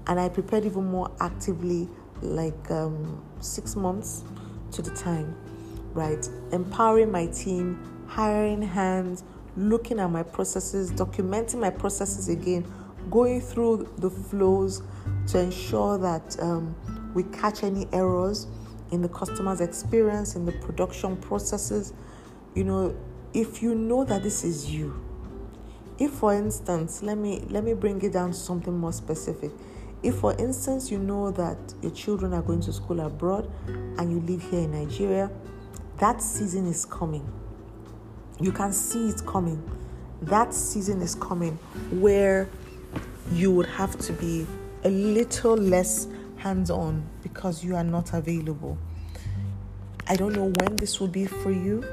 And 0.08 0.20
I 0.20 0.28
prepared 0.28 0.64
even 0.64 0.86
more 0.86 1.10
actively 1.20 1.88
like 2.22 2.70
um, 2.70 3.22
six 3.40 3.76
months 3.76 4.24
to 4.72 4.82
the 4.82 4.90
time 4.90 5.36
right? 5.96 6.28
Empowering 6.52 7.10
my 7.10 7.26
team, 7.26 8.04
hiring 8.06 8.62
hands, 8.62 9.24
looking 9.56 9.98
at 9.98 10.10
my 10.10 10.22
processes, 10.22 10.92
documenting 10.92 11.58
my 11.58 11.70
processes 11.70 12.28
again, 12.28 12.70
going 13.10 13.40
through 13.40 13.92
the 13.98 14.10
flows 14.10 14.82
to 15.28 15.38
ensure 15.40 15.98
that 15.98 16.36
um, 16.40 16.76
we 17.14 17.22
catch 17.24 17.62
any 17.62 17.88
errors 17.92 18.46
in 18.92 19.02
the 19.02 19.08
customer's 19.08 19.60
experience, 19.60 20.36
in 20.36 20.44
the 20.44 20.52
production 20.52 21.16
processes. 21.16 21.92
You 22.54 22.64
know, 22.64 22.96
if 23.34 23.62
you 23.62 23.74
know 23.74 24.04
that 24.04 24.22
this 24.22 24.44
is 24.44 24.70
you, 24.70 25.02
if 25.98 26.10
for 26.12 26.34
instance, 26.34 27.02
let 27.02 27.16
me 27.16 27.42
let 27.48 27.64
me 27.64 27.72
bring 27.72 28.02
it 28.02 28.12
down 28.12 28.30
to 28.30 28.36
something 28.36 28.76
more 28.76 28.92
specific. 28.92 29.50
If 30.02 30.16
for 30.16 30.36
instance 30.38 30.90
you 30.90 30.98
know 30.98 31.30
that 31.32 31.56
your 31.82 31.90
children 31.92 32.34
are 32.34 32.42
going 32.42 32.60
to 32.62 32.72
school 32.72 33.00
abroad 33.00 33.50
and 33.66 34.12
you 34.12 34.20
live 34.20 34.42
here 34.50 34.60
in 34.60 34.72
Nigeria, 34.72 35.30
that 35.98 36.20
season 36.20 36.66
is 36.66 36.84
coming. 36.84 37.26
You 38.40 38.52
can 38.52 38.72
see 38.72 39.08
it 39.08 39.24
coming. 39.26 39.62
That 40.22 40.52
season 40.52 41.00
is 41.00 41.14
coming 41.14 41.52
where 41.90 42.48
you 43.32 43.50
would 43.52 43.66
have 43.66 43.98
to 43.98 44.12
be 44.12 44.46
a 44.84 44.90
little 44.90 45.56
less 45.56 46.06
hands 46.36 46.70
on 46.70 47.08
because 47.22 47.64
you 47.64 47.74
are 47.76 47.84
not 47.84 48.12
available. 48.12 48.78
I 50.06 50.16
don't 50.16 50.32
know 50.32 50.52
when 50.60 50.76
this 50.76 51.00
will 51.00 51.08
be 51.08 51.26
for 51.26 51.50
you, 51.50 51.84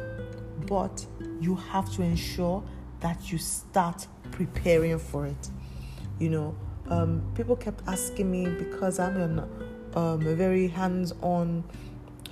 but 0.67 1.05
you 1.39 1.55
have 1.55 1.91
to 1.95 2.03
ensure 2.03 2.63
that 2.99 3.31
you 3.31 3.37
start 3.37 4.07
preparing 4.31 4.99
for 4.99 5.25
it. 5.25 5.49
You 6.19 6.29
know, 6.29 6.55
um, 6.89 7.23
people 7.35 7.55
kept 7.55 7.87
asking 7.87 8.29
me 8.29 8.47
because 8.47 8.99
I'm 8.99 9.17
an, 9.17 9.39
um, 9.95 10.27
a 10.27 10.35
very 10.35 10.67
hands 10.67 11.13
on 11.21 11.63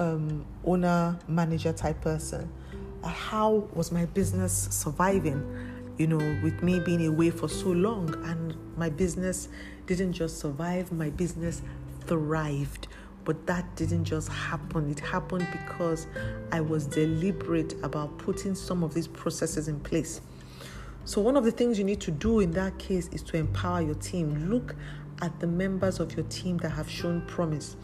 um, 0.02 0.46
owner 0.66 1.18
manager 1.28 1.72
type 1.72 2.02
person. 2.02 2.52
Uh, 3.04 3.08
how 3.08 3.68
was 3.74 3.92
my 3.92 4.06
business 4.06 4.68
surviving? 4.72 5.46
You 5.98 6.08
know, 6.08 6.42
with 6.42 6.64
me 6.64 6.80
being 6.80 7.06
away 7.06 7.30
for 7.30 7.48
so 7.48 7.70
long, 7.70 8.14
and 8.26 8.56
my 8.78 8.90
business 8.90 9.50
didn't 9.86 10.14
just 10.14 10.40
survive, 10.40 10.92
my 10.92 11.10
business 11.12 11.62
thrived. 12.08 12.88
But 13.24 13.46
that 13.46 13.76
didn't 13.76 14.06
just 14.06 14.30
happen. 14.30 14.90
It 14.90 15.00
happened 15.00 15.48
because 15.52 16.08
I 16.52 16.60
was 16.60 16.88
deliberate 16.88 17.76
about 17.84 18.18
putting 18.18 18.56
some 18.56 18.84
of 18.84 18.96
these 18.96 19.08
processes 19.08 19.68
in 19.68 19.80
place. 19.80 20.22
So, 21.06 21.22
one 21.22 21.38
of 21.38 21.44
the 21.44 21.52
things 21.52 21.78
you 21.78 21.84
need 21.84 22.02
to 22.02 22.12
do 22.12 22.40
in 22.40 22.50
that 22.52 22.80
case 22.80 23.10
is 23.10 23.22
to 23.24 23.38
empower 23.38 23.82
your 23.82 23.96
team. 23.96 24.50
Look 24.50 24.76
at 25.22 25.40
the 25.40 25.46
members 25.46 26.00
of 26.00 26.16
your 26.16 26.26
team 26.26 26.58
that 26.60 26.70
have 26.70 26.90
shown 26.90 27.22
promise 27.28 27.76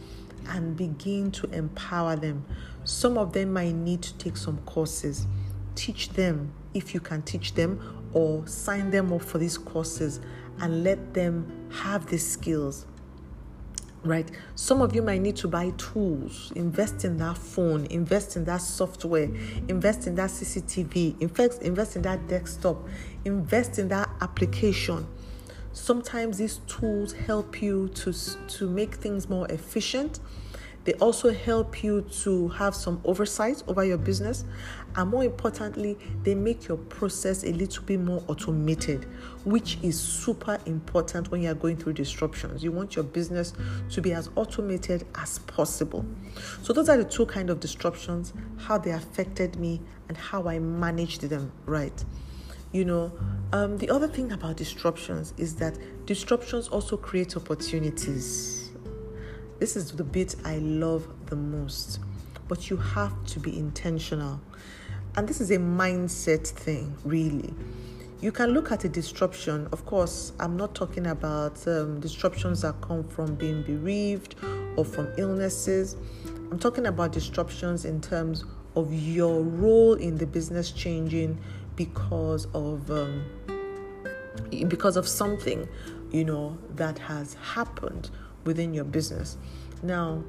and 0.49 0.75
begin 0.75 1.31
to 1.31 1.47
empower 1.51 2.15
them. 2.15 2.45
Some 2.83 3.17
of 3.17 3.33
them 3.33 3.53
might 3.53 3.73
need 3.73 4.01
to 4.03 4.13
take 4.17 4.37
some 4.37 4.57
courses. 4.59 5.27
Teach 5.75 6.09
them 6.09 6.53
if 6.73 6.93
you 6.93 6.99
can 6.99 7.21
teach 7.21 7.53
them, 7.53 8.09
or 8.13 8.45
sign 8.47 8.91
them 8.91 9.11
up 9.13 9.21
for 9.21 9.37
these 9.37 9.57
courses 9.57 10.19
and 10.59 10.83
let 10.83 11.13
them 11.13 11.69
have 11.71 12.07
the 12.07 12.17
skills 12.17 12.85
right? 14.07 14.29
Some 14.55 14.81
of 14.81 14.95
you 14.95 15.01
might 15.01 15.21
need 15.21 15.35
to 15.37 15.47
buy 15.47 15.71
tools. 15.77 16.51
Invest 16.55 17.05
in 17.05 17.17
that 17.17 17.37
phone. 17.37 17.85
Invest 17.87 18.35
in 18.37 18.45
that 18.45 18.61
software. 18.61 19.29
Invest 19.67 20.07
in 20.07 20.15
that 20.15 20.29
cctv 20.29 21.21
invest, 21.21 21.61
invest 21.61 21.95
in 21.95 22.01
that 22.03 22.27
desktop. 22.27 22.87
Invest 23.25 23.79
in 23.79 23.89
that 23.89 24.09
application 24.21 25.05
sometimes 25.73 26.37
these 26.37 26.59
tools 26.67 27.13
help 27.13 27.61
you 27.61 27.89
to 27.89 28.13
to 28.47 28.69
make 28.69 28.95
things 28.95 29.29
more 29.29 29.47
efficient 29.47 30.19
they 30.87 30.93
also 30.93 31.33
help 31.33 31.83
you 31.83 32.03
to 32.23 32.47
have 32.47 32.73
some 32.73 33.01
oversight 33.03 33.61
over 33.67 33.83
your 33.83 33.97
business. 33.97 34.45
And 34.95 35.11
more 35.11 35.25
importantly, 35.25 35.97
they 36.23 36.33
make 36.33 36.69
your 36.69 36.77
process 36.77 37.43
a 37.43 37.51
little 37.51 37.83
bit 37.83 37.99
more 37.99 38.23
automated, 38.29 39.05
which 39.43 39.77
is 39.83 39.99
super 39.99 40.57
important 40.65 41.29
when 41.29 41.41
you 41.41 41.51
are 41.51 41.55
going 41.55 41.75
through 41.75 41.91
disruptions. 41.91 42.63
You 42.63 42.71
want 42.71 42.95
your 42.95 43.03
business 43.03 43.51
to 43.89 44.01
be 44.01 44.13
as 44.13 44.29
automated 44.37 45.05
as 45.15 45.39
possible. 45.39 46.05
So, 46.63 46.71
those 46.71 46.87
are 46.87 46.95
the 46.95 47.03
two 47.03 47.25
kind 47.25 47.49
of 47.49 47.59
disruptions, 47.59 48.31
how 48.57 48.77
they 48.77 48.91
affected 48.91 49.57
me 49.59 49.81
and 50.07 50.15
how 50.15 50.47
I 50.47 50.57
managed 50.59 51.23
them, 51.23 51.51
right? 51.65 52.01
You 52.77 52.85
know, 52.85 53.11
um, 53.53 53.79
the 53.79 53.89
other 53.89 54.07
thing 54.07 54.31
about 54.31 54.57
disruptions 54.57 55.33
is 55.37 55.55
that 55.55 55.79
disruptions 56.05 56.67
also 56.67 56.95
create 56.95 57.35
opportunities 57.35 58.57
this 59.59 59.75
is 59.75 59.91
the 59.91 60.03
bit 60.03 60.35
I 60.45 60.59
love 60.59 61.07
the 61.25 61.35
most. 61.35 61.99
But 62.47 62.69
you 62.69 62.77
have 62.77 63.25
to 63.25 63.39
be 63.39 63.57
intentional. 63.57 64.39
And 65.15 65.27
this 65.27 65.41
is 65.41 65.49
a 65.49 65.57
mindset 65.57 66.45
thing, 66.45 66.95
really. 67.03 67.51
You 68.21 68.31
can 68.31 68.51
look 68.51 68.71
at 68.71 68.83
a 68.83 68.89
disruption. 68.89 69.67
Of 69.71 69.83
course, 69.87 70.33
I'm 70.39 70.55
not 70.55 70.75
talking 70.75 71.07
about 71.07 71.67
um, 71.67 71.99
disruptions 71.99 72.61
that 72.61 72.79
come 72.81 73.03
from 73.03 73.33
being 73.33 73.63
bereaved 73.63 74.35
or 74.75 74.85
from 74.85 75.11
illnesses. 75.17 75.95
I'm 76.51 76.59
talking 76.59 76.85
about 76.85 77.11
disruptions 77.13 77.83
in 77.85 77.99
terms 77.99 78.45
of 78.75 78.93
your 78.93 79.41
role 79.41 79.95
in 79.95 80.17
the 80.17 80.27
business 80.27 80.69
changing 80.69 81.39
because 81.77 82.45
of 82.53 82.91
um, 82.91 83.23
because 84.67 84.97
of 84.97 85.07
something 85.07 85.67
you 86.11 86.25
know 86.25 86.57
that 86.75 86.99
has 86.99 87.35
happened 87.35 88.09
within 88.43 88.73
your 88.73 88.83
business. 88.83 89.37
Now, 89.83 90.23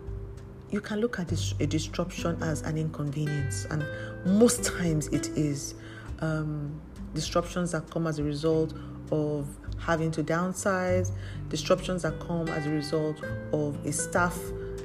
you 0.71 0.81
can 0.81 1.01
look 1.01 1.19
at 1.19 1.29
this, 1.29 1.55
a 1.59 1.67
disruption 1.67 2.41
as 2.43 2.63
an 2.63 2.77
inconvenience, 2.79 3.65
and 3.71 3.85
most 4.25 4.65
times 4.65 5.09
it 5.09 5.29
is. 5.31 5.75
Um, 6.21 6.81
disruptions 7.15 7.73
that 7.73 7.91
come 7.91 8.07
as 8.07 8.19
a 8.19 8.23
result 8.23 8.75
of 9.11 9.49
having 9.79 10.11
to 10.11 10.23
downsize, 10.23 11.11
disruptions 11.49 12.03
that 12.03 12.21
come 12.21 12.49
as 12.49 12.67
a 12.67 12.71
result 12.71 13.25
of 13.53 13.85
a 13.87 13.93
staff 13.93 14.39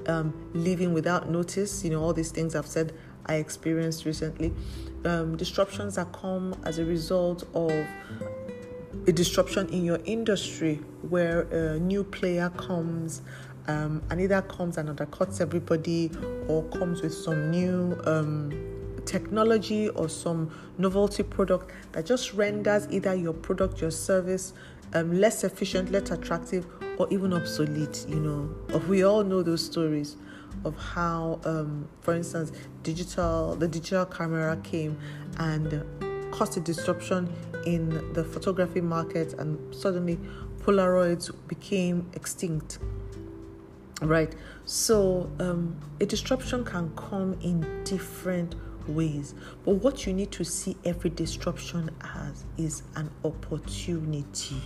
um, 0.08 0.34
leaving 0.54 0.94
without 0.94 1.30
notice. 1.30 1.84
You 1.84 1.90
know, 1.92 2.02
all 2.02 2.14
these 2.14 2.32
things 2.32 2.56
I've 2.56 2.68
said 2.68 2.94
I 3.26 3.36
experienced 3.36 4.06
recently. 4.06 4.54
Um, 5.06 5.36
disruptions 5.36 5.96
that 5.96 6.14
come 6.14 6.56
as 6.64 6.80
a 6.80 6.86
result 6.86 7.44
of 7.54 7.72
a 9.06 9.12
disruption 9.12 9.68
in 9.70 9.84
your 9.84 10.00
industry 10.06 10.76
where 11.10 11.42
a 11.42 11.80
new 11.80 12.06
player 12.06 12.50
comes 12.52 13.22
um, 13.68 14.02
and 14.10 14.22
either 14.22 14.42
comes 14.44 14.78
and 14.78 14.88
undercuts 14.90 15.42
everybody 15.42 16.10
or 16.48 16.64
comes 16.70 17.02
with 17.02 17.14
some 17.14 17.52
new 17.52 18.00
um, 18.06 18.52
technology 19.06 19.90
or 19.90 20.08
some 20.08 20.50
novelty 20.78 21.24
product 21.24 21.72
that 21.92 22.06
just 22.06 22.34
renders 22.34 22.88
either 22.90 23.14
your 23.14 23.34
product, 23.34 23.82
your 23.82 23.92
service 23.92 24.54
um, 24.94 25.20
less 25.20 25.44
efficient, 25.44 25.92
less 25.92 26.12
attractive, 26.12 26.66
or 26.98 27.08
even 27.12 27.34
obsolete. 27.34 28.06
You 28.08 28.20
know, 28.20 28.80
we 28.88 29.04
all 29.04 29.24
know 29.24 29.42
those 29.42 29.66
stories 29.66 30.18
of 30.66 30.78
how, 30.78 31.40
um, 31.46 31.88
for 32.02 32.14
instance, 32.14 32.52
digital 32.84 33.56
the 33.56 33.68
digital 33.68 34.06
camera 34.06 34.58
came 34.64 34.98
and 35.38 35.84
caused 36.32 36.58
a 36.58 36.60
disruption 36.60 37.32
in 37.66 38.14
the 38.14 38.24
photography 38.24 38.82
market, 38.82 39.34
and 39.34 39.74
suddenly 39.74 40.20
Polaroids 40.60 41.32
became 41.48 42.10
extinct. 42.14 42.80
Right, 44.02 44.36
so 44.66 45.32
um, 45.40 45.80
a 46.02 46.06
disruption 46.06 46.66
can 46.66 46.94
come 46.96 47.38
in 47.42 47.84
different 47.86 48.56
ways, 48.88 49.34
but 49.64 49.76
what 49.76 50.06
you 50.06 50.14
need 50.14 50.32
to 50.32 50.44
see 50.44 50.76
every 50.84 51.10
disruption 51.10 51.90
as 52.04 52.44
is 52.58 52.84
an 52.96 53.10
opportunity 53.24 54.62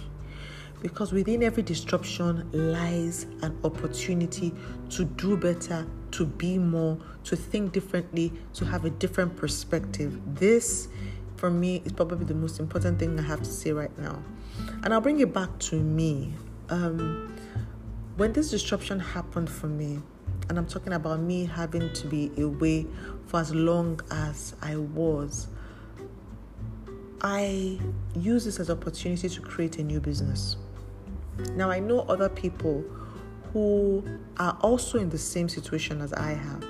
because 0.82 1.12
within 1.12 1.44
every 1.44 1.63
disruption 1.63 2.48
lies 2.52 3.26
an 3.42 3.58
opportunity 3.63 4.54
to 4.90 5.06
do 5.06 5.36
better, 5.38 5.88
to 6.12 6.26
be 6.26 6.58
more, 6.58 6.98
to 7.24 7.36
think 7.36 7.74
differently, 7.74 8.32
to 8.54 8.66
have 8.66 8.86
a 8.86 8.90
different 8.90 9.36
perspective. 9.36 10.20
This 10.36 10.88
for 11.36 11.50
me 11.50 11.82
is 11.86 11.92
probably 11.92 12.26
the 12.26 12.34
most 12.34 12.60
important 12.60 13.00
thing 13.00 13.20
I 13.20 13.24
have 13.24 13.40
to 13.40 13.50
say 13.50 13.72
right 13.72 13.96
now. 14.00 14.22
And 14.84 14.94
I'll 14.94 15.02
bring 15.02 15.20
it 15.20 15.34
back 15.34 15.58
to 15.60 15.76
me. 15.76 16.34
Um, 16.70 17.36
when 18.18 18.34
this 18.34 18.50
disruption 18.50 19.00
happened 19.00 19.50
for 19.50 19.68
me, 19.68 20.00
and 20.50 20.58
I'm 20.58 20.66
talking 20.66 20.94
about 20.94 21.20
me 21.20 21.46
having 21.46 21.92
to 21.94 22.08
be 22.08 22.32
away 22.38 22.88
for 23.28 23.40
as 23.40 23.54
long 23.54 24.00
as 24.12 24.56
I 24.62 24.78
was, 24.78 25.48
I 27.22 27.80
use 28.16 28.46
this 28.46 28.60
as 28.60 28.70
opportunity 28.70 29.28
to 29.28 29.42
create 29.42 29.78
a 29.80 29.84
new 29.84 30.00
business. 30.00 30.56
Now 31.56 31.69
I 31.69 31.80
know 31.80 32.02
other 32.02 32.30
people 32.30 32.84
who 33.54 34.04
are 34.38 34.58
also 34.62 35.00
in 35.00 35.10
the 35.10 35.17
same 35.17 35.50
situation 35.50 36.02
as 36.02 36.13
I 36.13 36.32
have 36.32 36.63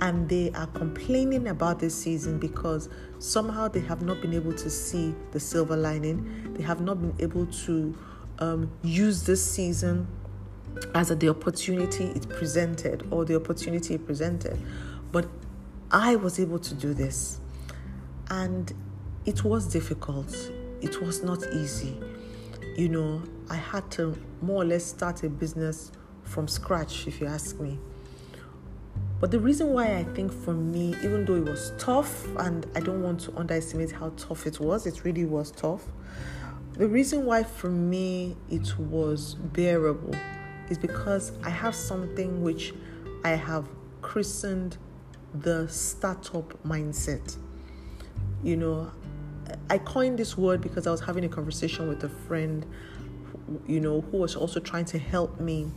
and 0.00 0.28
they 0.28 0.50
are 0.52 0.66
complaining 0.68 1.48
about 1.48 1.78
this 1.78 1.94
season 1.94 2.38
because 2.38 2.88
somehow 3.18 3.68
they 3.68 3.80
have 3.80 4.02
not 4.02 4.20
been 4.20 4.34
able 4.34 4.52
to 4.52 4.68
see 4.68 5.14
the 5.32 5.40
silver 5.40 5.76
lining. 5.76 6.54
They 6.54 6.62
have 6.62 6.80
not 6.80 7.00
been 7.00 7.14
able 7.20 7.46
to 7.46 7.96
um, 8.38 8.70
use 8.82 9.24
this 9.24 9.44
season 9.44 10.08
as 10.94 11.10
a, 11.10 11.14
the 11.14 11.28
opportunity 11.28 12.06
it 12.06 12.28
presented 12.28 13.06
or 13.10 13.24
the 13.24 13.36
opportunity 13.36 13.94
it 13.94 14.04
presented. 14.04 14.58
But 15.12 15.28
I 15.90 16.16
was 16.16 16.40
able 16.40 16.58
to 16.58 16.74
do 16.74 16.92
this, 16.92 17.38
and 18.28 18.72
it 19.24 19.44
was 19.44 19.68
difficult. 19.68 20.34
It 20.80 21.00
was 21.00 21.22
not 21.22 21.44
easy. 21.52 22.00
You 22.76 22.88
know, 22.88 23.22
I 23.50 23.56
had 23.56 23.90
to 23.92 24.16
more 24.40 24.62
or 24.62 24.64
less 24.64 24.84
start 24.84 25.22
a 25.22 25.28
business 25.28 25.92
from 26.22 26.48
scratch, 26.48 27.06
if 27.06 27.20
you 27.20 27.26
ask 27.26 27.58
me. 27.60 27.78
But 29.20 29.30
the 29.30 29.38
reason 29.38 29.68
why 29.68 29.96
I 29.96 30.04
think 30.04 30.32
for 30.32 30.52
me, 30.52 30.94
even 31.02 31.24
though 31.24 31.36
it 31.36 31.44
was 31.44 31.72
tough, 31.78 32.26
and 32.36 32.66
I 32.74 32.80
don't 32.80 33.02
want 33.02 33.20
to 33.20 33.36
underestimate 33.36 33.92
how 33.92 34.10
tough 34.16 34.46
it 34.46 34.60
was, 34.60 34.86
it 34.86 35.04
really 35.04 35.24
was 35.24 35.50
tough. 35.50 35.82
The 36.74 36.88
reason 36.88 37.24
why 37.24 37.44
for 37.44 37.70
me 37.70 38.36
it 38.50 38.78
was 38.78 39.34
bearable 39.34 40.14
is 40.68 40.78
because 40.78 41.32
I 41.42 41.50
have 41.50 41.74
something 41.74 42.42
which 42.42 42.74
I 43.24 43.30
have 43.30 43.68
christened 44.02 44.76
the 45.32 45.68
startup 45.68 46.62
mindset. 46.64 47.36
You 48.42 48.56
know, 48.56 48.92
I 49.70 49.78
coined 49.78 50.18
this 50.18 50.36
word 50.36 50.60
because 50.60 50.86
I 50.86 50.90
was 50.90 51.00
having 51.00 51.24
a 51.24 51.28
conversation 51.28 51.88
with 51.88 52.02
a 52.04 52.08
friend, 52.08 52.66
you 53.66 53.80
know, 53.80 54.00
who 54.00 54.18
was 54.18 54.36
also 54.36 54.60
trying 54.60 54.84
to 54.86 54.98
help 54.98 55.40
me 55.40 55.70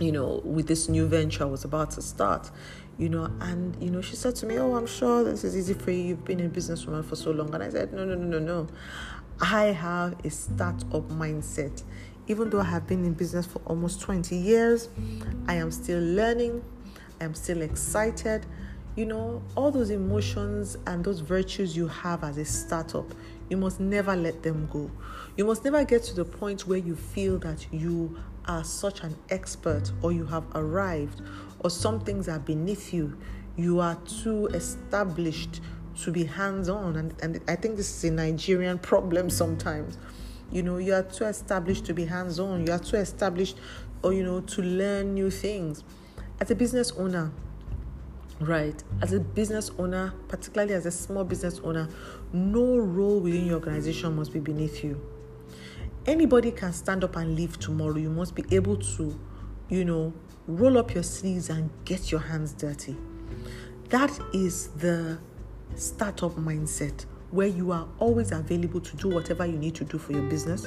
you 0.00 0.12
know, 0.12 0.40
with 0.44 0.66
this 0.66 0.88
new 0.88 1.06
venture 1.06 1.44
I 1.44 1.46
was 1.46 1.64
about 1.64 1.90
to 1.92 2.02
start, 2.02 2.50
you 2.98 3.08
know, 3.08 3.30
and 3.40 3.76
you 3.82 3.90
know, 3.90 4.00
she 4.00 4.16
said 4.16 4.36
to 4.36 4.46
me, 4.46 4.58
Oh, 4.58 4.74
I'm 4.74 4.86
sure 4.86 5.24
this 5.24 5.44
is 5.44 5.56
easy 5.56 5.74
for 5.74 5.90
you. 5.90 6.04
You've 6.04 6.24
been 6.24 6.40
a 6.40 6.48
businesswoman 6.48 7.04
for 7.04 7.16
so 7.16 7.30
long. 7.30 7.52
And 7.54 7.62
I 7.62 7.70
said, 7.70 7.92
No, 7.92 8.04
no, 8.04 8.14
no, 8.14 8.38
no, 8.38 8.38
no. 8.38 8.66
I 9.40 9.66
have 9.66 10.24
a 10.24 10.30
startup 10.30 11.08
mindset. 11.08 11.82
Even 12.26 12.50
though 12.50 12.60
I 12.60 12.64
have 12.64 12.86
been 12.86 13.04
in 13.04 13.14
business 13.14 13.46
for 13.46 13.60
almost 13.64 14.00
20 14.02 14.36
years, 14.36 14.88
I 15.46 15.54
am 15.54 15.70
still 15.70 16.00
learning, 16.00 16.62
I 17.20 17.24
am 17.24 17.34
still 17.34 17.62
excited. 17.62 18.44
You 18.96 19.06
know, 19.06 19.42
all 19.56 19.70
those 19.70 19.90
emotions 19.90 20.76
and 20.86 21.04
those 21.04 21.20
virtues 21.20 21.76
you 21.76 21.86
have 21.86 22.24
as 22.24 22.36
a 22.36 22.44
startup, 22.44 23.06
you 23.48 23.56
must 23.56 23.80
never 23.80 24.14
let 24.14 24.42
them 24.42 24.68
go. 24.72 24.90
You 25.36 25.44
must 25.44 25.64
never 25.64 25.84
get 25.84 26.02
to 26.04 26.14
the 26.14 26.24
point 26.24 26.66
where 26.66 26.78
you 26.78 26.96
feel 26.96 27.38
that 27.38 27.66
you 27.72 28.18
are 28.46 28.64
such 28.64 29.02
an 29.02 29.16
expert 29.30 29.92
or 30.02 30.12
you 30.12 30.26
have 30.26 30.44
arrived 30.54 31.22
or 31.60 31.70
some 31.70 32.00
things 32.00 32.28
are 32.28 32.38
beneath 32.38 32.92
you. 32.92 33.16
You 33.56 33.80
are 33.80 33.96
too 34.22 34.46
established 34.48 35.60
to 36.02 36.12
be 36.12 36.24
hands 36.24 36.68
on. 36.68 36.96
And, 36.96 37.14
and 37.22 37.40
I 37.48 37.56
think 37.56 37.76
this 37.76 37.90
is 37.90 38.10
a 38.10 38.12
Nigerian 38.12 38.78
problem 38.78 39.30
sometimes. 39.30 39.98
You 40.50 40.62
know, 40.62 40.78
you 40.78 40.94
are 40.94 41.02
too 41.02 41.24
established 41.24 41.84
to 41.86 41.94
be 41.94 42.06
hands 42.06 42.38
on, 42.38 42.66
you 42.66 42.72
are 42.72 42.78
too 42.78 42.96
established 42.96 43.58
or, 44.02 44.12
you 44.12 44.22
know, 44.22 44.40
to 44.40 44.62
learn 44.62 45.14
new 45.14 45.30
things. 45.30 45.84
As 46.40 46.50
a 46.50 46.54
business 46.54 46.92
owner, 46.92 47.32
right, 48.40 48.82
as 49.02 49.12
a 49.12 49.20
business 49.20 49.70
owner, 49.78 50.14
particularly 50.28 50.74
as 50.74 50.86
a 50.86 50.90
small 50.90 51.24
business 51.24 51.60
owner, 51.64 51.88
no 52.32 52.76
role 52.78 53.20
within 53.20 53.46
your 53.46 53.56
organization 53.56 54.14
must 54.14 54.32
be 54.32 54.40
beneath 54.40 54.84
you. 54.84 55.00
Anybody 56.06 56.50
can 56.50 56.72
stand 56.72 57.04
up 57.04 57.16
and 57.16 57.34
leave 57.34 57.58
tomorrow. 57.58 57.96
You 57.96 58.10
must 58.10 58.34
be 58.34 58.44
able 58.50 58.76
to, 58.76 59.18
you 59.68 59.84
know, 59.84 60.12
roll 60.46 60.78
up 60.78 60.94
your 60.94 61.02
sleeves 61.02 61.50
and 61.50 61.70
get 61.84 62.10
your 62.10 62.20
hands 62.20 62.52
dirty. 62.52 62.96
That 63.90 64.18
is 64.32 64.68
the 64.68 65.18
startup 65.74 66.32
mindset 66.36 67.04
where 67.30 67.46
you 67.46 67.72
are 67.72 67.86
always 67.98 68.32
available 68.32 68.80
to 68.80 68.96
do 68.96 69.08
whatever 69.08 69.44
you 69.44 69.58
need 69.58 69.74
to 69.74 69.84
do 69.84 69.98
for 69.98 70.12
your 70.12 70.22
business. 70.22 70.66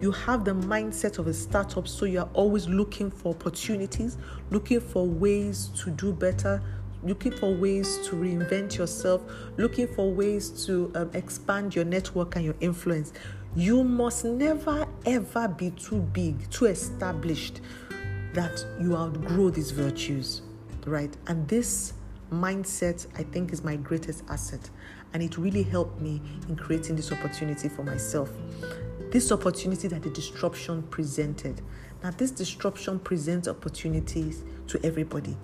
You 0.00 0.10
have 0.10 0.44
the 0.44 0.52
mindset 0.52 1.18
of 1.18 1.26
a 1.26 1.34
startup, 1.34 1.86
so 1.86 2.06
you're 2.06 2.28
always 2.32 2.66
looking 2.66 3.10
for 3.10 3.34
opportunities, 3.34 4.16
looking 4.50 4.80
for 4.80 5.06
ways 5.06 5.70
to 5.76 5.90
do 5.90 6.12
better, 6.12 6.62
looking 7.02 7.32
for 7.32 7.54
ways 7.54 7.98
to 8.08 8.16
reinvent 8.16 8.78
yourself, 8.78 9.22
looking 9.56 9.86
for 9.88 10.12
ways 10.12 10.50
to 10.66 10.92
um, 10.94 11.10
expand 11.14 11.74
your 11.74 11.84
network 11.84 12.36
and 12.36 12.44
your 12.44 12.56
influence. 12.60 13.12
You 13.54 13.84
must 13.84 14.24
never 14.24 14.86
ever 15.04 15.48
be 15.48 15.70
too 15.70 16.00
big, 16.00 16.50
too 16.50 16.66
established 16.66 17.60
that 18.32 18.64
you 18.80 18.96
outgrow 18.96 19.50
these 19.50 19.70
virtues, 19.70 20.42
right? 20.86 21.14
And 21.26 21.46
this 21.48 21.94
mindset, 22.32 23.06
I 23.18 23.22
think, 23.24 23.52
is 23.52 23.62
my 23.62 23.76
greatest 23.76 24.24
asset. 24.28 24.70
And 25.12 25.22
it 25.22 25.36
really 25.36 25.62
helped 25.62 26.00
me 26.00 26.22
in 26.48 26.56
creating 26.56 26.96
this 26.96 27.12
opportunity 27.12 27.68
for 27.68 27.82
myself. 27.82 28.30
This 29.10 29.30
opportunity 29.30 29.88
that 29.88 30.02
the 30.02 30.08
disruption 30.08 30.82
presented. 30.84 31.60
Now, 32.02 32.10
this 32.12 32.30
disruption 32.30 32.98
presents 32.98 33.46
opportunities 33.46 34.44
to 34.68 34.84
everybody, 34.84 35.36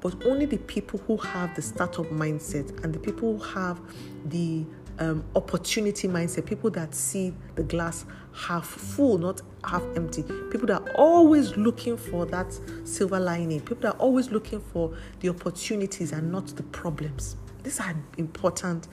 but 0.00 0.14
only 0.24 0.46
the 0.46 0.58
people 0.58 1.00
who 1.06 1.16
have 1.16 1.54
the 1.54 1.62
startup 1.62 2.06
mindset 2.06 2.82
and 2.84 2.94
the 2.94 2.98
people 2.98 3.36
who 3.36 3.44
have 3.44 3.80
the 4.26 4.64
um, 4.98 5.24
opportunity 5.36 6.08
mindset, 6.08 6.46
people 6.46 6.70
that 6.70 6.94
see 6.94 7.34
the 7.54 7.62
glass 7.62 8.04
half 8.32 8.66
full, 8.66 9.18
not 9.18 9.42
half 9.64 9.82
empty, 9.96 10.22
people 10.50 10.66
that 10.66 10.82
are 10.82 10.90
always 10.94 11.56
looking 11.56 11.96
for 11.96 12.26
that 12.26 12.58
silver 12.84 13.20
lining, 13.20 13.60
people 13.60 13.82
that 13.82 13.94
are 13.94 13.98
always 13.98 14.30
looking 14.30 14.60
for 14.60 14.96
the 15.20 15.28
opportunities 15.28 16.12
and 16.12 16.30
not 16.30 16.46
the 16.48 16.62
problems. 16.64 17.36
These 17.62 17.80
are 17.80 17.94
important. 18.16 18.88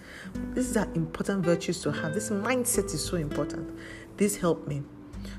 These 0.53 0.75
are 0.75 0.91
important 0.95 1.45
virtues 1.45 1.81
to 1.81 1.91
have. 1.91 2.13
This 2.13 2.29
mindset 2.29 2.93
is 2.93 3.03
so 3.03 3.17
important. 3.17 3.77
This 4.17 4.35
helped 4.35 4.67
me. 4.67 4.81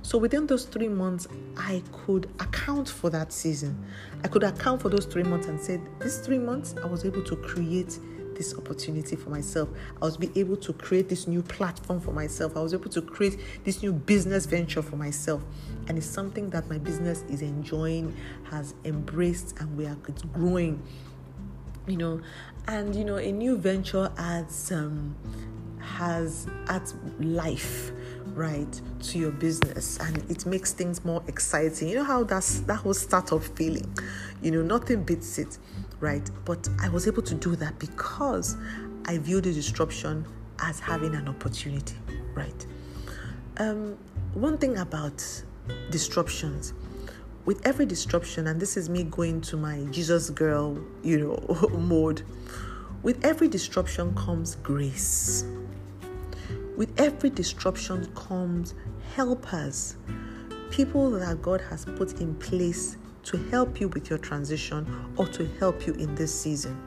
So 0.02 0.18
within 0.18 0.46
those 0.46 0.64
three 0.64 0.88
months, 0.88 1.26
I 1.56 1.82
could 1.92 2.26
account 2.40 2.88
for 2.88 3.10
that 3.10 3.32
season. 3.32 3.84
I 4.24 4.28
could 4.28 4.42
account 4.42 4.82
for 4.82 4.88
those 4.88 5.06
three 5.06 5.22
months 5.22 5.46
and 5.46 5.60
said, 5.60 5.80
these 6.00 6.18
three 6.18 6.38
months, 6.38 6.74
I 6.82 6.86
was 6.86 7.04
able 7.04 7.22
to 7.24 7.36
create 7.36 7.98
this 8.36 8.54
opportunity 8.56 9.16
for 9.16 9.30
myself. 9.30 9.68
I 10.00 10.04
was 10.04 10.16
be 10.16 10.30
able 10.36 10.56
to 10.58 10.72
create 10.72 11.08
this 11.08 11.26
new 11.26 11.42
platform 11.42 12.00
for 12.00 12.12
myself. 12.12 12.56
I 12.56 12.60
was 12.60 12.74
able 12.74 12.90
to 12.90 13.02
create 13.02 13.64
this 13.64 13.82
new 13.82 13.92
business 13.92 14.46
venture 14.46 14.82
for 14.82 14.96
myself. 14.96 15.42
And 15.88 15.98
it's 15.98 16.06
something 16.06 16.50
that 16.50 16.68
my 16.68 16.78
business 16.78 17.22
is 17.28 17.42
enjoying, 17.42 18.14
has 18.50 18.74
embraced, 18.84 19.58
and 19.58 19.76
we 19.76 19.86
are 19.86 19.96
it's 20.08 20.22
growing. 20.22 20.82
You 21.86 21.96
know, 21.96 22.20
and 22.68 22.94
you 22.94 23.04
know, 23.04 23.16
a 23.16 23.32
new 23.32 23.56
venture 23.56 24.12
adds 24.18 24.72
um 24.72 25.16
has 25.80 26.46
adds 26.66 26.94
life 27.20 27.92
right 28.36 28.80
to 29.00 29.18
your 29.18 29.32
business 29.32 29.98
and 29.98 30.18
it 30.30 30.46
makes 30.46 30.72
things 30.72 31.04
more 31.04 31.22
exciting 31.26 31.88
you 31.88 31.94
know 31.94 32.04
how 32.04 32.22
that's 32.22 32.60
that 32.60 32.76
whole 32.76 32.94
startup 32.94 33.42
feeling 33.42 33.92
you 34.42 34.50
know 34.50 34.62
nothing 34.62 35.02
beats 35.02 35.38
it 35.38 35.58
right? 36.00 36.28
But 36.44 36.68
I 36.80 36.88
was 36.88 37.06
able 37.06 37.22
to 37.22 37.34
do 37.34 37.56
that 37.56 37.78
because 37.78 38.56
I 39.06 39.18
view 39.18 39.40
the 39.40 39.52
disruption 39.52 40.26
as 40.60 40.80
having 40.80 41.14
an 41.14 41.28
opportunity, 41.28 41.96
right? 42.34 42.66
Um, 43.58 43.96
one 44.34 44.58
thing 44.58 44.78
about 44.78 45.24
disruptions, 45.90 46.74
with 47.44 47.64
every 47.66 47.86
disruption, 47.86 48.48
and 48.48 48.60
this 48.60 48.76
is 48.76 48.88
me 48.88 49.04
going 49.04 49.40
to 49.42 49.56
my 49.56 49.84
Jesus 49.90 50.30
girl, 50.30 50.78
you 51.02 51.18
know, 51.18 51.68
mode, 51.78 52.22
with 53.02 53.24
every 53.24 53.48
disruption 53.48 54.14
comes 54.14 54.56
grace. 54.56 55.44
With 56.76 57.00
every 57.00 57.30
disruption 57.30 58.06
comes 58.14 58.74
helpers, 59.14 59.96
people 60.70 61.10
that 61.12 61.40
God 61.40 61.62
has 61.70 61.86
put 61.86 62.20
in 62.20 62.34
place 62.34 62.98
to 63.24 63.38
help 63.50 63.80
you 63.80 63.88
with 63.88 64.10
your 64.10 64.18
transition 64.18 64.86
or 65.16 65.26
to 65.28 65.46
help 65.58 65.86
you 65.86 65.94
in 65.94 66.14
this 66.16 66.38
season. 66.38 66.78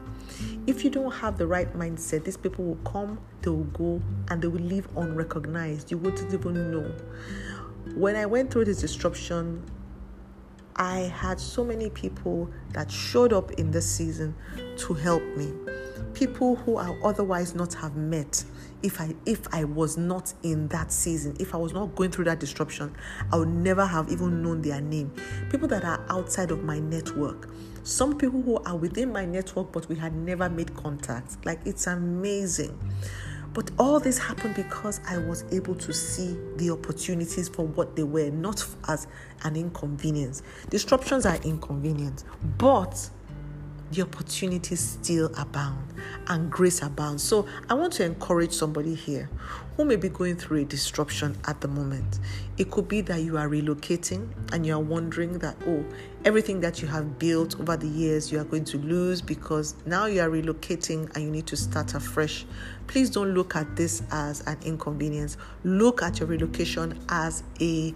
If 0.68 0.84
you 0.84 0.92
don't 0.92 1.12
have 1.12 1.40
the 1.40 1.48
right 1.48 1.74
mindset, 1.74 2.24
these 2.24 2.38
people 2.38 2.66
will 2.66 2.92
come, 2.92 3.20
they 3.42 3.50
will 3.50 3.64
go, 3.64 4.00
and 4.30 4.40
they 4.42 4.48
will 4.48 4.62
leave 4.62 4.88
unrecognized. 4.96 5.90
You 5.90 5.98
wouldn't 5.98 6.32
even 6.32 6.72
know. 6.72 6.94
When 7.96 8.16
I 8.16 8.28
went 8.28 8.52
through 8.52 8.66
this 8.66 8.82
disruption, 8.82 9.64
I 10.76 11.00
had 11.00 11.40
so 11.40 11.64
many 11.64 11.90
people 11.90 12.48
that 12.74 12.92
showed 12.92 13.34
up 13.34 13.54
in 13.54 13.72
this 13.72 13.90
season 13.90 14.36
to 14.78 14.94
help 14.94 15.24
me. 15.36 15.52
People 16.14 16.58
who 16.58 16.78
I 16.78 16.96
otherwise 17.04 17.56
not 17.56 17.74
have 17.74 17.96
met 17.96 18.44
if 18.84 19.02
I 19.02 19.16
if 19.26 19.48
I 19.54 19.64
was 19.64 19.98
not 19.98 20.34
in 20.44 20.68
that 20.70 20.92
season, 20.92 21.36
if 21.40 21.54
I 21.54 21.58
was 21.58 21.74
not 21.74 21.96
going 21.96 22.12
through 22.12 22.26
that 22.26 22.40
disruption, 22.40 22.96
I 23.32 23.38
would 23.38 23.50
never 23.50 23.86
have 23.86 24.12
even 24.12 24.42
known 24.42 24.62
their 24.62 24.82
name. 24.82 25.12
People 25.50 25.68
that 25.70 25.84
are 25.84 26.04
outside 26.10 26.52
of 26.52 26.64
my 26.64 26.80
network. 26.80 27.50
Some 27.84 28.18
people 28.18 28.42
who 28.42 28.58
are 28.58 28.76
within 28.76 29.12
my 29.12 29.26
network 29.26 29.72
but 29.72 29.88
we 29.90 29.96
had 29.96 30.14
never 30.16 30.50
made 30.50 30.76
contact. 30.76 31.46
Like 31.46 31.60
it's 31.66 31.88
amazing. 31.88 32.78
But 33.54 33.72
all 33.80 34.00
this 34.00 34.18
happened 34.20 34.56
because 34.56 35.02
I 35.08 35.18
was 35.18 35.44
able 35.52 35.74
to 35.76 35.92
see 35.92 36.38
the 36.58 36.70
opportunities 36.70 37.50
for 37.50 37.66
what 37.66 37.96
they 37.96 38.04
were, 38.04 38.30
not 38.30 38.64
as 38.88 39.08
an 39.44 39.56
inconvenience. 39.56 40.44
Disruptions 40.70 41.26
are 41.26 41.38
inconvenient, 41.38 42.26
but 42.60 43.10
the 43.92 44.02
opportunities 44.02 44.80
still 44.80 45.32
abound 45.38 45.94
and 46.28 46.52
grace 46.52 46.82
abounds. 46.82 47.24
So 47.24 47.48
I 47.70 47.74
want 47.74 47.94
to 47.94 48.06
encourage 48.06 48.52
somebody 48.54 48.94
here 48.94 49.30
who 49.76 49.86
may 49.86 49.96
be 49.96 50.10
going 50.10 50.36
through 50.36 50.60
a 50.60 50.66
disruption 50.66 51.38
at 51.48 51.62
the 51.62 51.68
moment. 51.68 52.20
It 52.58 52.70
could 52.70 52.88
be 52.88 53.02
that 53.02 53.22
you 53.22 53.38
are 53.38 53.48
relocating 53.48 54.30
and 54.52 54.66
you 54.66 54.74
are 54.74 54.80
wondering 54.80 55.40
that, 55.40 55.56
oh, 55.66 55.86
everything 56.26 56.60
that 56.62 56.82
you 56.82 56.88
have 56.90 57.18
built 57.18 57.60
over 57.60 57.78
the 57.78 57.88
years 57.88 58.32
you 58.32 58.40
are 58.40 58.44
going 58.44 58.66
to 58.66 58.78
lose 58.78 59.22
because 59.22 59.76
now 59.86 60.06
you 60.06 60.22
are 60.22 60.30
relocating 60.30 61.14
and 61.16 61.24
you 61.24 61.32
need 61.32 61.48
to 61.48 61.58
start 61.58 61.94
afresh. 61.94 62.46
Please 62.88 63.10
don't 63.10 63.34
look 63.34 63.56
at 63.56 63.76
this 63.76 64.04
as 64.12 64.42
an 64.42 64.58
inconvenience. 64.64 65.38
Look 65.64 66.04
at 66.04 66.20
your 66.20 66.28
relocation 66.28 67.00
as 67.10 67.44
a 67.62 67.94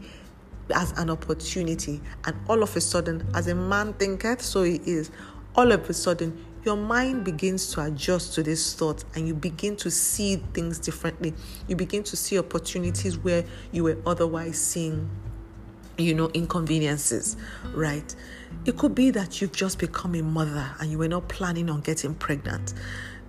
as 0.73 0.91
an 0.93 1.09
opportunity 1.09 1.99
and 2.25 2.35
all 2.47 2.63
of 2.63 2.73
a 2.75 2.81
sudden 2.81 3.25
as 3.33 3.47
a 3.47 3.55
man 3.55 3.91
thinketh 3.93 4.41
so 4.41 4.63
he 4.63 4.75
is 4.85 5.11
all 5.55 5.71
of 5.71 5.89
a 5.89 5.93
sudden 5.93 6.45
your 6.65 6.77
mind 6.77 7.25
begins 7.25 7.73
to 7.73 7.81
adjust 7.81 8.33
to 8.35 8.43
this 8.43 8.73
thought 8.73 9.03
and 9.15 9.27
you 9.27 9.33
begin 9.33 9.75
to 9.75 9.91
see 9.91 10.37
things 10.53 10.79
differently. 10.79 11.33
You 11.67 11.75
begin 11.75 12.03
to 12.03 12.15
see 12.15 12.39
opportunities 12.39 13.17
where 13.17 13.43
you 13.71 13.83
were 13.83 13.97
otherwise 14.05 14.59
seeing, 14.59 15.09
you 15.97 16.13
know, 16.13 16.29
inconveniences, 16.33 17.35
right? 17.73 18.15
It 18.65 18.77
could 18.77 18.95
be 18.95 19.09
that 19.11 19.41
you've 19.41 19.51
just 19.51 19.77
become 19.77 20.15
a 20.15 20.23
mother 20.23 20.73
and 20.79 20.89
you 20.89 20.97
were 20.97 21.09
not 21.09 21.27
planning 21.27 21.69
on 21.69 21.81
getting 21.81 22.15
pregnant. 22.15 22.73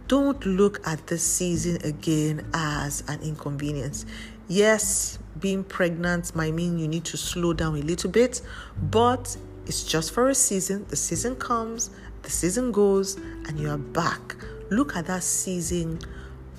Don't 0.06 0.44
look 0.46 0.86
at 0.86 1.06
this 1.08 1.24
season 1.24 1.78
again 1.82 2.46
as 2.54 3.02
an 3.08 3.20
inconvenience. 3.22 4.06
Yes, 4.46 5.18
being 5.40 5.64
pregnant 5.64 6.36
might 6.36 6.54
mean 6.54 6.78
you 6.78 6.86
need 6.86 7.04
to 7.06 7.16
slow 7.16 7.52
down 7.52 7.74
a 7.74 7.82
little 7.82 8.10
bit, 8.10 8.42
but 8.80 9.36
it's 9.66 9.82
just 9.82 10.12
for 10.12 10.28
a 10.28 10.34
season. 10.34 10.84
The 10.88 10.96
season 10.96 11.36
comes 11.36 11.90
the 12.24 12.30
season 12.30 12.72
goes 12.72 13.16
and 13.46 13.60
you 13.60 13.70
are 13.70 13.78
back, 13.78 14.36
look 14.70 14.96
at 14.96 15.06
that 15.06 15.22
season 15.22 16.00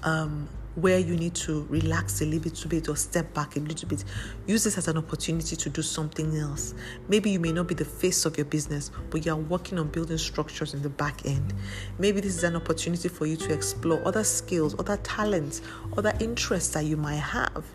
um, 0.04 0.48
where 0.76 1.00
you 1.00 1.16
need 1.16 1.34
to 1.34 1.66
relax 1.70 2.22
a 2.22 2.26
little 2.26 2.70
bit 2.70 2.88
or 2.88 2.96
step 2.96 3.34
back 3.34 3.56
a 3.56 3.60
little 3.60 3.88
bit. 3.88 4.04
Use 4.46 4.64
this 4.64 4.78
as 4.78 4.88
an 4.88 4.98
opportunity 4.98 5.56
to 5.56 5.70
do 5.70 5.82
something 5.82 6.38
else. 6.38 6.76
Maybe 7.08 7.32
you 7.32 7.40
may 7.40 7.52
not 7.52 7.68
be 7.68 7.74
the 7.74 7.86
face 7.86 8.26
of 8.26 8.38
your 8.38 8.46
business, 8.46 8.92
but 9.10 9.26
you 9.26 9.32
are 9.32 9.38
working 9.38 9.80
on 9.80 9.88
building 9.88 10.18
structures 10.18 10.74
in 10.74 10.82
the 10.82 10.90
back 10.90 11.26
end. 11.26 11.54
Maybe 11.98 12.22
this 12.22 12.38
is 12.38 12.44
an 12.44 12.56
opportunity 12.56 13.10
for 13.10 13.26
you 13.26 13.38
to 13.38 13.54
explore 13.54 14.06
other 14.06 14.24
skills, 14.24 14.76
other 14.78 14.98
talents, 14.98 15.62
other 15.98 16.14
interests 16.20 16.74
that 16.74 16.86
you 16.86 16.98
might 16.98 17.16
have 17.16 17.66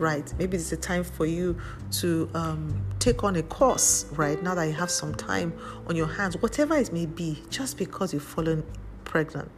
right? 0.00 0.32
Maybe 0.38 0.56
it's 0.56 0.72
a 0.72 0.76
time 0.76 1.04
for 1.04 1.26
you 1.26 1.56
to 1.92 2.28
um, 2.34 2.82
take 2.98 3.22
on 3.22 3.36
a 3.36 3.42
course, 3.42 4.06
right? 4.12 4.42
Now 4.42 4.54
that 4.54 4.64
you 4.64 4.72
have 4.72 4.90
some 4.90 5.14
time 5.14 5.52
on 5.86 5.94
your 5.94 6.06
hands, 6.06 6.36
whatever 6.38 6.76
it 6.76 6.92
may 6.92 7.06
be, 7.06 7.42
just 7.50 7.76
because 7.76 8.12
you've 8.12 8.22
fallen 8.22 8.64
pregnant 9.04 9.50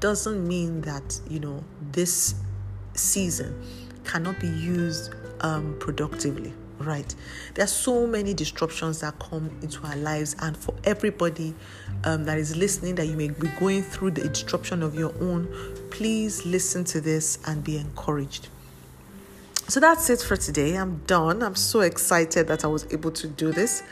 doesn't 0.00 0.46
mean 0.46 0.82
that, 0.82 1.18
you 1.28 1.40
know, 1.40 1.64
this 1.92 2.34
season 2.94 3.60
cannot 4.04 4.38
be 4.38 4.48
used 4.48 5.14
um, 5.40 5.76
productively 5.80 6.52
right 6.78 7.14
there 7.54 7.64
are 7.64 7.68
so 7.68 8.06
many 8.06 8.34
disruptions 8.34 9.00
that 9.00 9.18
come 9.18 9.50
into 9.62 9.82
our 9.86 9.96
lives 9.96 10.36
and 10.40 10.54
for 10.56 10.74
everybody 10.84 11.54
um, 12.04 12.24
that 12.24 12.36
is 12.36 12.54
listening 12.54 12.94
that 12.94 13.06
you 13.06 13.16
may 13.16 13.28
be 13.28 13.48
going 13.58 13.82
through 13.82 14.10
the 14.10 14.28
disruption 14.28 14.82
of 14.82 14.94
your 14.94 15.12
own 15.22 15.48
please 15.90 16.44
listen 16.44 16.84
to 16.84 17.00
this 17.00 17.38
and 17.46 17.64
be 17.64 17.78
encouraged 17.78 18.48
so 19.68 19.80
that's 19.80 20.10
it 20.10 20.20
for 20.20 20.36
today. 20.36 20.76
I'm 20.76 20.98
done. 21.06 21.42
I'm 21.42 21.56
so 21.56 21.80
excited 21.80 22.46
that 22.48 22.64
I 22.64 22.68
was 22.68 22.86
able 22.92 23.10
to 23.12 23.26
do 23.26 23.52
this. 23.52 23.82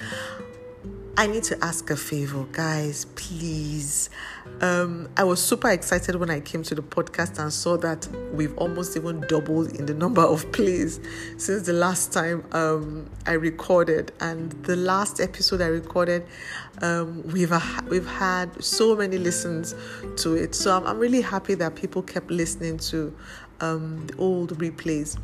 I 1.16 1.28
need 1.28 1.44
to 1.44 1.64
ask 1.64 1.90
a 1.90 1.96
favor, 1.96 2.44
guys, 2.50 3.04
please. 3.14 4.10
Um, 4.60 5.08
I 5.16 5.22
was 5.22 5.40
super 5.40 5.70
excited 5.70 6.16
when 6.16 6.28
I 6.28 6.40
came 6.40 6.64
to 6.64 6.74
the 6.74 6.82
podcast 6.82 7.38
and 7.38 7.52
saw 7.52 7.76
that 7.76 8.08
we've 8.32 8.56
almost 8.58 8.96
even 8.96 9.20
doubled 9.28 9.76
in 9.76 9.86
the 9.86 9.94
number 9.94 10.22
of 10.22 10.50
plays 10.50 10.98
since 11.36 11.66
the 11.66 11.72
last 11.72 12.12
time 12.12 12.44
um, 12.50 13.08
I 13.26 13.32
recorded. 13.32 14.10
And 14.18 14.50
the 14.64 14.74
last 14.74 15.20
episode 15.20 15.60
I 15.60 15.66
recorded, 15.66 16.26
um, 16.82 17.22
we've 17.28 17.52
we've 17.88 18.06
had 18.06 18.62
so 18.62 18.96
many 18.96 19.18
listens 19.18 19.76
to 20.16 20.34
it. 20.34 20.56
So 20.56 20.76
I'm, 20.76 20.84
I'm 20.84 20.98
really 20.98 21.20
happy 21.20 21.54
that 21.54 21.76
people 21.76 22.02
kept 22.02 22.28
listening 22.28 22.78
to 22.78 23.14
um, 23.64 24.06
the 24.06 24.16
old 24.16 24.58
replays, 24.58 25.18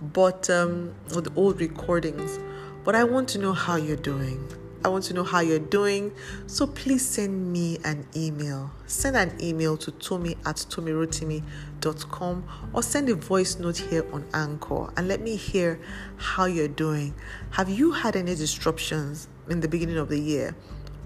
but 0.00 0.48
um, 0.50 0.94
or 1.14 1.20
the 1.20 1.32
old 1.34 1.60
recordings. 1.60 2.38
But 2.84 2.94
I 2.94 3.04
want 3.04 3.28
to 3.30 3.38
know 3.38 3.52
how 3.52 3.76
you're 3.76 3.96
doing. 3.96 4.48
I 4.82 4.88
want 4.88 5.04
to 5.04 5.14
know 5.14 5.24
how 5.24 5.40
you're 5.40 5.58
doing. 5.58 6.12
So 6.46 6.66
please 6.66 7.06
send 7.06 7.52
me 7.52 7.78
an 7.84 8.06
email. 8.16 8.70
Send 8.86 9.16
an 9.16 9.36
email 9.42 9.76
to 9.76 9.90
Tomi 9.92 10.36
at 10.46 10.56
tomirotimi.com 10.56 12.44
or 12.72 12.82
send 12.82 13.08
a 13.10 13.14
voice 13.14 13.58
note 13.58 13.76
here 13.76 14.06
on 14.12 14.24
Anchor 14.32 14.90
and 14.96 15.06
let 15.06 15.20
me 15.20 15.36
hear 15.36 15.78
how 16.16 16.46
you're 16.46 16.68
doing. 16.68 17.14
Have 17.50 17.68
you 17.68 17.92
had 17.92 18.16
any 18.16 18.34
disruptions 18.34 19.28
in 19.50 19.60
the 19.60 19.68
beginning 19.68 19.98
of 19.98 20.08
the 20.08 20.18
year? 20.18 20.56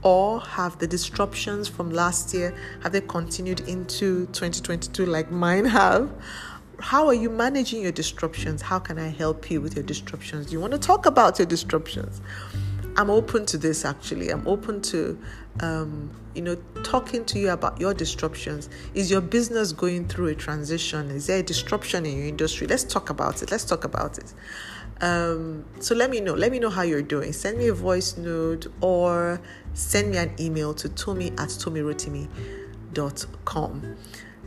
Or 0.05 0.41
have 0.41 0.79
the 0.79 0.87
disruptions 0.87 1.67
from 1.67 1.91
last 1.91 2.33
year 2.35 2.55
have 2.83 2.93
they 2.93 3.01
continued 3.01 3.61
into 3.61 4.27
2022 4.27 5.07
like 5.07 5.33
mine 5.33 5.65
have? 5.65 6.13
How 6.79 7.07
are 7.07 7.15
you 7.15 7.31
managing 7.31 7.83
your 7.83 7.93
disruptions? 7.93 8.63
How 8.63 8.79
can 8.79 8.99
I 8.99 9.09
help 9.09 9.51
you 9.51 9.61
with 9.61 9.75
your 9.75 9.85
disruptions? 9.85 10.47
Do 10.47 10.53
you 10.53 10.61
want 10.61 10.73
to 10.73 10.79
talk 10.79 11.07
about 11.07 11.39
your 11.39 11.47
disruptions? 11.47 12.21
I'm 12.97 13.11
open 13.11 13.45
to 13.47 13.59
this 13.59 13.85
actually. 13.85 14.31
I'm 14.31 14.47
open 14.47 14.81
to, 14.83 15.19
um, 15.61 16.13
you 16.35 16.43
know, 16.43 16.57
talking 16.85 17.25
to 17.25 17.37
you 17.39 17.51
about 17.51 17.81
your 17.81 17.93
disruptions. 17.93 18.69
Is 18.95 19.11
your 19.11 19.21
business 19.21 19.73
going 19.73 20.07
through 20.07 20.29
a 20.29 20.35
transition? 20.35 21.11
Is 21.11 21.27
there 21.27 21.39
a 21.39 21.43
disruption 21.43 22.07
in 22.07 22.17
your 22.17 22.27
industry? 22.27 22.69
Let's 22.69 22.85
talk 22.85 23.11
about 23.11 23.43
it. 23.43 23.51
Let's 23.51 23.65
talk 23.65 23.83
about 23.85 24.19
it. 24.19 24.33
Um, 25.01 25.65
so 25.81 25.97
let 25.97 26.11
me 26.11 26.21
know. 26.21 26.35
Let 26.35 26.53
me 26.53 26.61
know 26.61 26.71
how 26.71 26.83
you're 26.83 27.03
doing. 27.03 27.33
Send 27.33 27.59
me 27.59 27.67
a 27.67 27.75
voice 27.75 28.17
note 28.17 28.69
or 28.81 29.41
send 29.73 30.13
me 30.13 30.19
an 30.19 30.33
email 30.39 30.73
to 30.75 30.89
tomi 30.89 31.33
at 31.33 31.49
tomirotimi.com. 31.49 33.97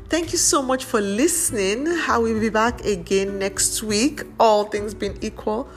Thank 0.10 0.32
you 0.32 0.38
so 0.38 0.62
much 0.62 0.86
for 0.86 1.02
listening. 1.02 1.86
I 2.08 2.18
will 2.18 2.40
be 2.40 2.50
back 2.50 2.86
again 2.86 3.40
next 3.40 3.84
week, 3.84 4.22
all 4.40 4.64
things 4.64 4.94
being 4.94 5.18
equal. 5.22 5.68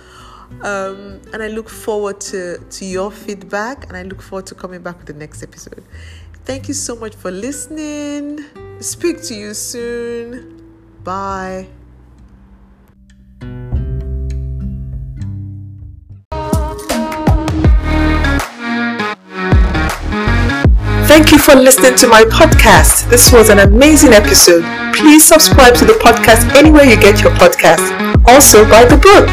Um, 0.62 1.20
and 1.32 1.42
I 1.42 1.48
look 1.48 1.68
forward 1.68 2.20
to, 2.22 2.58
to 2.58 2.84
your 2.84 3.10
feedback 3.10 3.88
and 3.88 3.96
I 3.96 4.02
look 4.02 4.22
forward 4.22 4.46
to 4.46 4.54
coming 4.54 4.82
back 4.82 4.98
with 4.98 5.06
the 5.06 5.14
next 5.14 5.42
episode. 5.42 5.82
Thank 6.44 6.68
you 6.68 6.74
so 6.74 6.96
much 6.96 7.14
for 7.14 7.30
listening. 7.30 8.44
Speak 8.80 9.22
to 9.24 9.34
you 9.34 9.54
soon. 9.54 10.62
Bye. 11.02 11.79
Thank 21.10 21.32
you 21.32 21.38
for 21.38 21.56
listening 21.56 21.96
to 21.96 22.06
my 22.06 22.22
podcast. 22.22 23.10
This 23.10 23.32
was 23.32 23.48
an 23.50 23.58
amazing 23.58 24.12
episode. 24.12 24.62
Please 24.94 25.26
subscribe 25.26 25.74
to 25.74 25.84
the 25.84 25.94
podcast 25.94 26.54
anywhere 26.54 26.84
you 26.84 26.94
get 26.94 27.20
your 27.20 27.32
podcast. 27.32 27.82
Also, 28.28 28.62
buy 28.70 28.84
the 28.84 28.94
book. 28.94 29.26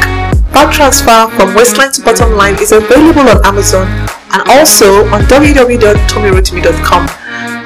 Fat 0.50 0.74
Transfer 0.74 1.30
from 1.38 1.54
Waistline 1.54 1.92
to 1.92 2.02
Bottom 2.02 2.32
Line 2.32 2.56
is 2.60 2.72
available 2.72 3.30
on 3.30 3.38
Amazon 3.46 3.86
and 4.34 4.42
also 4.58 5.06
on 5.14 5.22
www.tomirotimi.com. 5.30 7.06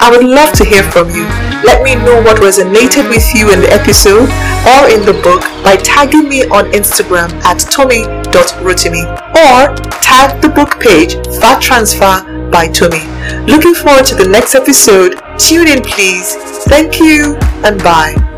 I 0.05 0.11
would 0.11 0.29
love 0.29 0.53
to 0.61 0.65
hear 0.67 0.83
from 0.83 1.09
you. 1.09 1.25
Let 1.65 1.83
me 1.83 1.95
know 1.95 2.21
what 2.21 2.37
resonated 2.37 3.09
with 3.09 3.25
you 3.35 3.51
in 3.51 3.61
the 3.61 3.73
episode 3.73 4.29
or 4.77 4.93
in 4.93 5.09
the 5.09 5.17
book 5.25 5.41
by 5.65 5.77
tagging 5.77 6.29
me 6.29 6.45
on 6.53 6.71
Instagram 6.73 7.33
at 7.49 7.61
tomi.rotimi 7.73 9.09
or 9.41 9.75
tag 10.05 10.43
the 10.43 10.51
book 10.51 10.79
page 10.81 11.15
Fat 11.41 11.63
Transfer 11.63 12.21
by 12.51 12.69
Tomi. 12.69 13.22
Looking 13.47 13.75
forward 13.75 14.07
to 14.07 14.15
the 14.15 14.29
next 14.29 14.55
episode. 14.55 15.21
Tune 15.39 15.69
in, 15.69 15.83
please. 15.83 16.35
Thank 16.67 17.01
you 17.01 17.37
and 17.65 17.83
bye. 17.83 18.32